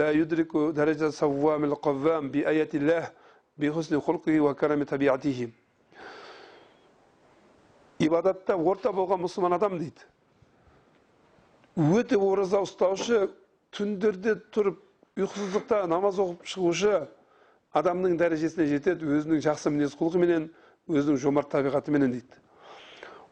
لا 0.00 0.10
يدرك 0.20 0.52
درجة 0.76 1.08
صوام 1.08 1.64
القوام 1.64 2.24
بآية 2.28 2.72
الله 2.74 3.04
بحسن 3.58 4.00
خلقه 4.00 4.40
وكرم 4.40 4.80
طبيعته 4.84 5.48
ибадатта 8.02 8.56
орта 8.58 8.90
болған 8.90 9.20
мұсылман 9.22 9.54
адам 9.56 9.76
дейді 9.78 10.02
өте 11.78 12.18
ораза 12.18 12.58
ұстаушы 12.64 13.28
түндерде 13.72 14.34
тұрып 14.52 14.80
ұйқысыздықта 15.22 15.84
намаз 15.86 16.18
оқып 16.18 16.48
шығушы 16.50 16.96
адамның 17.78 18.16
дәрежесіне 18.20 18.66
жетеді 18.70 19.08
өзінің 19.16 19.42
жақсы 19.48 19.72
мінез 19.72 19.96
құлқыменен 20.00 20.48
өзінің 20.92 21.20
жомарт 21.24 21.52
табиғатыменен 21.56 22.12
дейді 22.16 22.42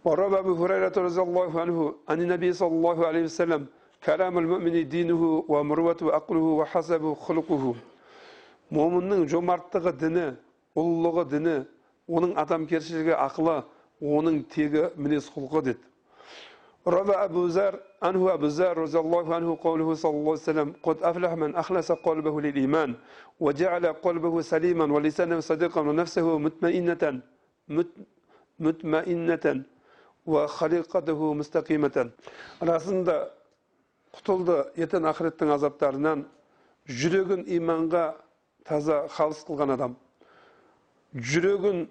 وروى 0.04 0.38
أبو 0.38 0.52
هريرة 0.64 0.96
رضي 0.96 1.22
الله 1.28 1.60
عنه 1.60 1.94
عن 2.08 2.18
النبي 2.24 2.52
صلى 2.52 2.72
الله 2.78 2.98
عليه 3.06 3.24
وسلم 3.28 3.66
كلام 4.04 4.38
المؤمن 4.38 4.88
دينه 4.88 5.44
ومروته 5.52 6.12
عقله 6.16 6.46
وحسبه 6.60 7.14
خلقه 7.14 7.64
момынның 8.70 9.24
жомарттығы 9.26 9.92
діні 9.98 10.26
ұлылығы 10.78 11.24
діні 11.32 11.54
оның 12.06 12.36
адамгершілігі 12.38 13.16
ақылы 13.18 13.56
оның 13.98 14.36
тегі 14.54 14.84
мінез 14.94 15.26
құлқы 15.34 15.62
деді 15.66 15.82
روى 16.86 17.14
أبو 17.14 17.46
ذر 17.46 17.74
عنه 18.02 18.34
أبو 18.34 18.46
ذر 18.46 18.78
رضي 18.78 18.98
الله 18.98 19.34
عنه 19.34 19.58
قوله 19.62 19.94
صلى 19.94 20.10
الله 20.10 20.32
عليه 20.36 20.48
وسلم 20.48 20.68
قد 20.82 20.96
أفلح 21.02 21.32
من 21.32 21.50
أخلص 21.56 21.92
قلبه 21.92 22.40
للإيمان 22.40 22.94
وجعل 23.40 23.86
قلبه 23.86 24.40
سليما 24.40 24.86
ولسانه 24.94 25.40
صديقا 25.40 25.80
ونفسه 25.80 26.38
مطمئنة 26.38 27.20
مطمئنة 28.60 29.46
وخليقته 30.26 31.20
مستقيمة 31.34 31.96
расында 32.60 33.16
құтылды 34.16 34.56
ертең 34.82 35.06
ақыреттің 35.10 35.52
азаптарынан 35.54 36.24
жүрегін 37.00 37.46
иманға 37.56 38.04
таза 38.68 39.06
халыс 39.16 39.40
қылған 39.48 39.74
адам 39.76 39.94
жүрегін 41.14 41.86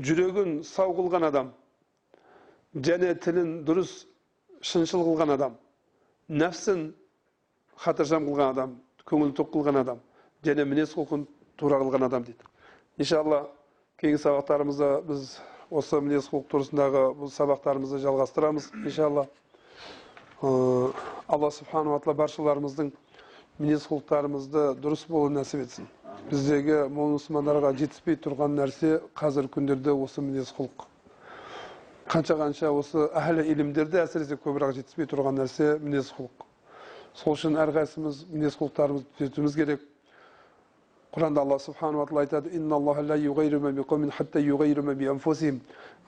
жүрегін 0.00 0.62
сау 0.64 0.94
қылған 0.96 1.28
адам 1.28 1.52
және 2.73 3.13
тілін 3.21 3.49
дұрыс 3.67 3.91
шыншыл 4.65 5.03
қылған 5.05 5.33
адам 5.35 5.57
нәпсін 6.29 6.87
хатыржам 7.83 8.25
қылған 8.25 8.53
адам 8.55 8.75
көңіл 9.05 9.33
тоқ 9.37 9.51
қылған 9.53 9.77
адам 9.83 9.99
және 10.45 10.65
мінез 10.65 10.95
құлқын 10.97 11.27
тура 11.57 11.77
қылған 11.83 12.07
адам 12.07 12.23
дейді 12.25 12.49
иншалла 12.97 13.43
кейінгі 14.01 14.21
сабақтарымызда 14.23 14.89
біз 15.05 15.35
осы 15.69 15.99
мінез 16.01 16.29
құлық 16.31 16.47
тұрысындағы 16.53 17.03
бұл 17.19 17.31
сабақтарымызды 17.35 17.99
жалғастырамыз 18.07 18.71
иншалла 18.81 19.27
алла 20.41 21.51
субханала 21.53 21.99
тағала 22.01 22.17
баршаларымыздың 22.23 22.89
мінез 23.59 23.85
құлықтарымызды 23.91 24.65
дұрыс 24.81 25.05
болу 25.09 25.29
нәсіп 25.37 25.67
етсін 25.67 25.85
біздегі 26.31 26.81
мұсылмандарға 26.97 27.75
жетіспей 27.77 28.17
тұрған 28.25 28.57
нәрсе 28.57 28.97
қазір 29.19 29.51
күндерде 29.53 29.93
осы 29.93 30.25
мінез 30.25 30.49
құлық 30.57 30.87
қанша 32.11 32.35
қанша 32.39 32.69
осы 32.75 33.07
әхлі 33.15 33.45
илімдерде 33.53 34.01
әсіресе 34.03 34.35
көбірек 34.43 34.75
жетіспей 34.79 35.07
тұрған 35.11 35.37
нәрсе 35.39 35.77
мінез 35.83 36.11
құлық 36.17 36.45
сол 37.21 37.33
үшін 37.37 37.55
әрқайсымыз 37.63 38.23
мінез 38.33 38.57
құлықтарымызды 38.59 39.07
түзетуіміз 39.19 39.55
керек 39.55 39.81
құранда 41.15 41.43
алла 41.45 41.59
субханала 41.63 42.05
тағала 42.09 42.23
айтады 42.25 42.49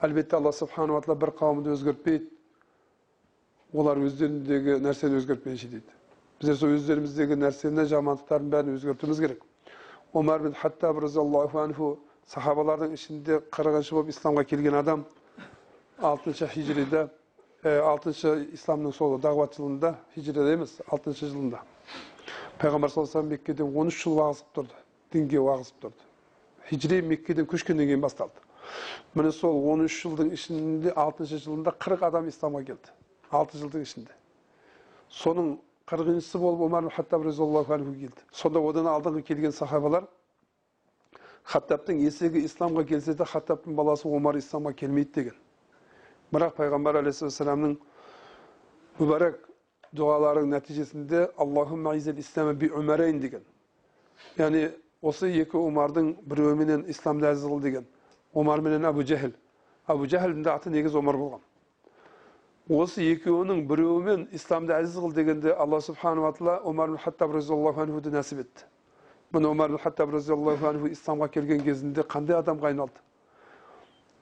әлбетте 0.02 0.36
алла 0.36 0.52
субханала 0.52 1.00
тағала 1.00 1.20
бір 1.22 1.30
қауымды 1.38 1.72
өзгертпейді 1.72 2.26
олар 3.80 3.96
өздеріндегі 4.04 4.76
нәрсені 4.84 5.16
өзгертпейінше 5.22 5.68
дейді 5.72 5.94
біздер 6.40 6.58
сол 6.60 6.74
өздеріміздегі 6.76 7.38
нәрсені 7.40 7.86
жамандықтардың 7.88 8.50
бәрін 8.52 8.76
өзгертуіміз 8.76 9.22
керек 9.24 9.40
омар 10.12 10.44
бин 10.44 10.52
хаттаб 10.60 11.00
разиаллаху 11.00 11.62
анху 11.62 11.88
сахабалардың 12.28 12.92
ішінде 12.98 13.40
қырқыншы 13.56 13.96
болып 13.96 14.12
исламға 14.12 14.44
келген 14.52 14.76
адам 14.82 15.06
алтыншы 16.04 16.46
хижрида 16.52 17.06
алтыншы 17.64 18.32
исламның 18.52 18.92
сол 18.92 19.16
дағуат 19.20 19.56
жылында 19.56 19.94
хижрада 20.14 20.52
емес 20.52 20.74
алтыншы 20.92 21.30
жылында 21.30 21.62
пайғамбар 22.60 22.92
алейhi 22.92 23.22
меккеден 23.30 23.70
он 23.72 23.88
үш 23.88 24.02
жыл 24.02 24.18
уағыз 24.20 24.42
тұрды 24.54 24.76
дінге 25.14 25.40
уағыз 25.40 25.72
тұрды 25.80 26.04
хижри 26.68 27.00
меккеден 27.00 27.48
көшкеннен 27.48 27.88
кейін 27.88 28.04
басталды 28.04 28.44
міне 29.14 29.32
сол 29.32 29.56
он 29.72 29.86
үш 29.86 29.96
жылдың 30.02 30.34
ішінде 30.36 30.92
алтыншы 30.92 31.40
жылында 31.46 31.72
қырық 31.80 32.04
адам 32.10 32.28
исламға 32.28 32.62
келді 32.68 32.92
алты 33.30 33.62
жылдың 33.62 33.88
ішінде 33.88 34.12
соның 35.08 35.54
қырқыншысы 35.88 36.38
болып 36.42 36.66
омар 36.68 36.90
хаттаб 36.92 37.24
разиаллаху 37.24 37.72
анху 37.72 37.96
келді 37.96 38.28
сонда 38.32 38.60
одан 38.60 38.92
алдыңғы 38.92 39.24
келген 39.32 39.56
сахабалар 39.56 40.04
хаттабтың 41.46 42.04
есегі 42.04 42.44
исламға 42.44 42.84
келсе 42.92 43.14
де 43.14 43.24
хаттабтың 43.24 43.74
баласы 43.78 44.08
омар 44.08 44.36
исламға 44.36 44.74
келмейді 44.76 45.12
деген 45.20 45.45
бірақ 46.34 46.56
пайғамбар 46.58 47.00
алейхисаламның 47.02 47.76
мүбәрәк 48.98 49.42
дұғаларының 49.96 50.56
нәтижесінде 50.56 51.28
аллахумма 51.38 51.94
би 52.54 52.70
умарейн 52.70 53.20
деген 53.20 53.44
яғни 54.38 54.70
осы 55.02 55.28
екі 55.30 55.58
омардың 55.60 56.14
біреуіменен 56.26 56.86
исламды 56.90 57.28
әзіз 57.30 57.46
қыл 57.50 57.60
деген 57.62 57.86
омар 58.34 58.60
менен 58.60 58.84
абу 58.84 59.02
жәһіл 59.02 59.32
абу 59.86 60.06
жәһілдің 60.06 60.42
де 60.42 60.50
аты 60.50 60.70
негізі 60.70 60.98
омар 60.98 61.16
болған 61.20 61.42
осы 62.80 63.04
екеуінің 63.12 63.66
біреуімен 63.70 64.26
исламды 64.34 64.74
әзіз 64.74 64.98
қыл 64.98 65.14
дегенде 65.14 65.52
алла 65.54 65.80
субханала 65.80 66.32
тағала 66.32 66.56
омар 66.64 66.96
хаттаб 66.98 67.36
разиаллаху 67.36 67.84
анхуды 67.84 68.10
нәсіп 68.10 68.40
етті 68.42 68.66
міне 69.32 69.48
омар 69.52 69.76
хаттаб 69.78 70.14
разиаллаху 70.16 70.66
анху 70.72 70.90
исламға 70.90 71.28
келген 71.36 71.62
кезінде 71.62 72.02
қандай 72.02 72.40
адамға 72.40 72.72
айналды 72.72 73.04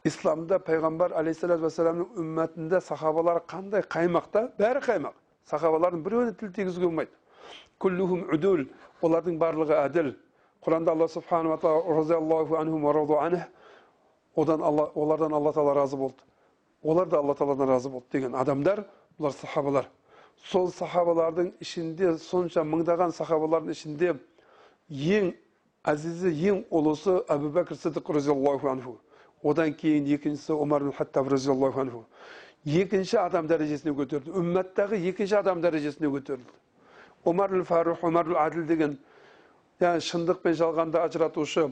исламда 0.05 0.59
пайғамбар 0.61 1.14
алейхисалату 1.17 1.64
вассаламның 1.64 2.09
үмметінде 2.21 2.81
сахабалар 2.85 3.40
қандай 3.49 3.85
қаймақта 3.88 4.51
бәрі 4.59 4.83
қаймақ 4.85 5.14
сахабалардың 5.49 6.03
біреуіне 6.05 6.35
тіл 6.40 6.53
тигізуге 6.53 6.90
болмайды 6.90 7.12
күллухум 7.81 8.27
олардың 9.05 9.38
барлығы 9.40 9.79
әділ 9.81 10.12
құранда 10.64 10.93
алла 10.93 11.09
субханала 11.09 11.57
тағала 11.61 11.97
разиаллаху 12.01 12.57
анху 12.57 13.40
одан 14.37 14.62
алла 14.62 14.90
олардан 14.95 15.33
алла 15.33 15.53
тағала 15.53 15.75
разы 15.75 15.97
болды 15.97 16.23
олар 16.83 17.07
да 17.09 17.19
алла 17.19 17.35
тағаладан 17.35 17.69
разы 17.69 17.88
болды 17.88 18.07
деген 18.12 18.35
адамдар 18.35 18.85
бұлар 19.19 19.33
сахабалар 19.33 19.88
сол 20.51 20.71
сахабалардың 20.71 21.53
ішінде 21.61 22.17
сонша 22.19 22.64
мыңдаған 22.64 23.12
сахабалардың 23.14 23.71
ішінде 23.71 24.14
ең 24.90 25.33
әзізі 25.85 26.33
ең 26.51 26.64
ұлысы 26.71 27.21
әбу 27.29 27.53
бәкір 27.55 27.79
сыдық 27.79 28.12
разиаллаху 28.19 28.69
анху 28.69 28.99
одан 29.44 29.74
кейін 29.76 30.09
екіншісі 30.16 30.57
омар 30.57 30.88
хаттаб 30.96 31.28
разиаллаху 31.28 31.80
анху. 31.80 32.04
Екінші 32.64 33.18
адам 33.20 33.46
дәрежесіне 33.46 33.92
көтерілді. 33.92 34.33
Үмметтағы 34.40 34.96
екінші 35.11 35.37
адам 35.37 35.61
дәрежесіне 35.61 36.09
көтерілді. 36.09 36.54
Омар 37.24 37.52
фарух 37.68 38.04
омар 38.04 38.30
әділ 38.40 38.64
деген 38.66 38.96
яғни 39.80 40.00
шындық 40.00 40.40
пен 40.40 40.57
жалғанды 40.57 41.00
ажыратушы 41.02 41.68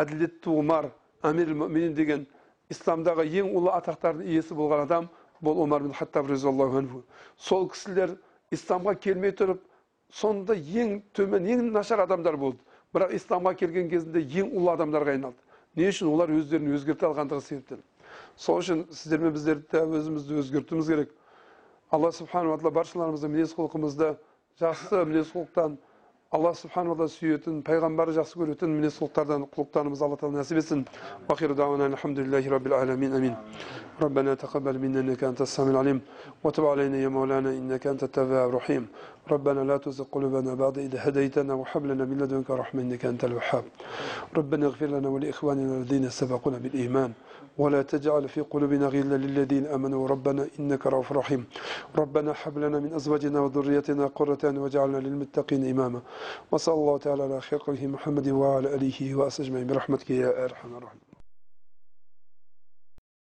әділетті 0.00 0.54
омар 0.54 0.88
әмир 1.22 1.92
деген 1.92 2.24
исламдағы 2.72 3.26
ең 3.28 3.52
ұлы 3.52 3.74
атақтардың 3.76 4.30
иесі 4.32 4.56
болған 4.56 4.86
адам 4.86 5.08
бұл 5.44 5.60
омар 5.64 5.84
бин 5.84 5.92
хаттаб 5.92 6.30
разиаллаху 6.30 6.80
анху. 6.80 7.02
Сол 7.36 7.68
кісілер 7.68 8.16
исламға 8.52 8.96
келмей 8.96 9.36
тұрып 9.36 9.60
сонда 10.08 10.56
ең 10.56 11.02
төмен 11.12 11.46
ең 11.46 11.70
нашар 11.72 12.00
адамдар 12.06 12.36
болды. 12.36 12.60
Бірақ 12.94 13.12
исламға 13.14 13.54
келген 13.60 13.90
кезінде 13.90 14.24
ең 14.40 14.54
ұлы 14.56 14.72
адамдарға 14.74 15.16
айналды. 15.18 15.49
Не 15.76 15.88
үшін 15.90 16.10
олар 16.10 16.32
өздерін 16.34 16.74
өзгерте 16.76 17.06
алғандығы 17.08 17.44
себептен? 17.46 17.82
Сол 18.36 18.60
үшін 18.62 18.86
сіздер 18.90 19.22
мен 19.22 19.34
біздер 19.36 19.60
де 19.70 19.82
өзімізді 19.84 20.40
өзгертуіміз 20.42 20.88
керек. 20.90 21.12
Алла 21.90 22.10
субханала 22.12 22.56
тағала 22.58 22.74
баршаларымызды 22.80 23.30
мінез 23.30 23.54
құлқымызды 23.58 24.14
жақсы 24.60 25.04
мінез 25.06 25.30
құлықтан 25.34 25.76
الله 26.36 26.52
سبحانه 26.52 26.90
وتعالى 26.90 27.08
suyutin 27.18 27.56
payg'ambari 27.68 28.12
yaxshi 28.20 28.34
ko'rayotgan 28.38 28.70
minnet 28.76 28.94
qulliqlardan 29.00 29.40
qulluqlarimizni 29.54 30.04
alloh 30.06 30.18
taolo 30.20 30.36
nasib 30.42 30.56
etsin. 30.62 30.80
Vahiru 31.28 31.54
davana 31.60 31.84
alhamdulillahi 31.90 32.48
robbil 32.54 32.74
alamin 32.82 33.12
amin. 33.18 33.34
ربنا 34.02 34.34
تقبل 34.34 34.78
منا 34.78 35.00
انك 35.00 35.24
انت 35.24 35.40
السميع 35.40 35.70
العليم 35.70 36.00
وتب 36.44 36.64
علينا 36.72 36.96
يا 37.04 37.08
مولانا 37.08 37.50
انك 37.60 37.86
انت 37.86 38.02
التواب 38.08 38.48
الرحيم 38.48 38.86
ربنا 39.30 39.60
لا 39.70 39.76
تزغ 39.76 40.04
قلوبنا 40.12 40.54
بعد 40.54 40.78
إذ 40.78 40.92
هديتنا 41.04 41.54
وهب 41.54 41.82
لنا 41.86 42.04
من 42.10 42.18
لدنك 42.18 42.50
رحمة 42.62 42.80
إنك 42.82 43.04
أنت 43.12 43.22
الوهاب 43.24 43.64
ربنا 44.38 44.66
اغفر 44.66 44.86
لنا 44.86 45.08
ولإخواننا 45.14 45.74
الذين 45.80 46.10
سبقونا 46.10 46.58
بالإيمان 46.64 47.12
ولا 47.58 47.82
تجعل 47.82 48.28
في 48.28 48.40
قلوبنا 48.40 48.86
غلا 48.86 49.16
للذين 49.16 49.66
آمنوا. 49.66 50.08
ربنا 50.08 50.48
إنك 50.58 50.86
رؤوف 50.86 51.12
رحيم. 51.12 51.46
ربنا 51.96 52.34
هب 52.42 52.58
لنا 52.58 52.78
من 52.80 52.94
أزواجنا 52.94 53.40
وذريتنا 53.40 54.06
قرة 54.06 54.44
واجعلنا 54.44 54.96
للمتقين 54.96 55.70
إماما. 55.70 56.00
وصلى 56.52 56.74
الله 56.74 56.98
تعالى 56.98 57.22
على 57.22 57.40
خير 57.40 57.60
محمد 57.68 58.28
وعلى 58.28 58.74
آله 58.74 59.14
وأصحابه 59.14 59.48
أجمعين. 59.48 59.66
برحمتك 59.66 60.10
يا 60.10 60.44
أرحم 60.44 60.76
الراحمين. 60.76 61.09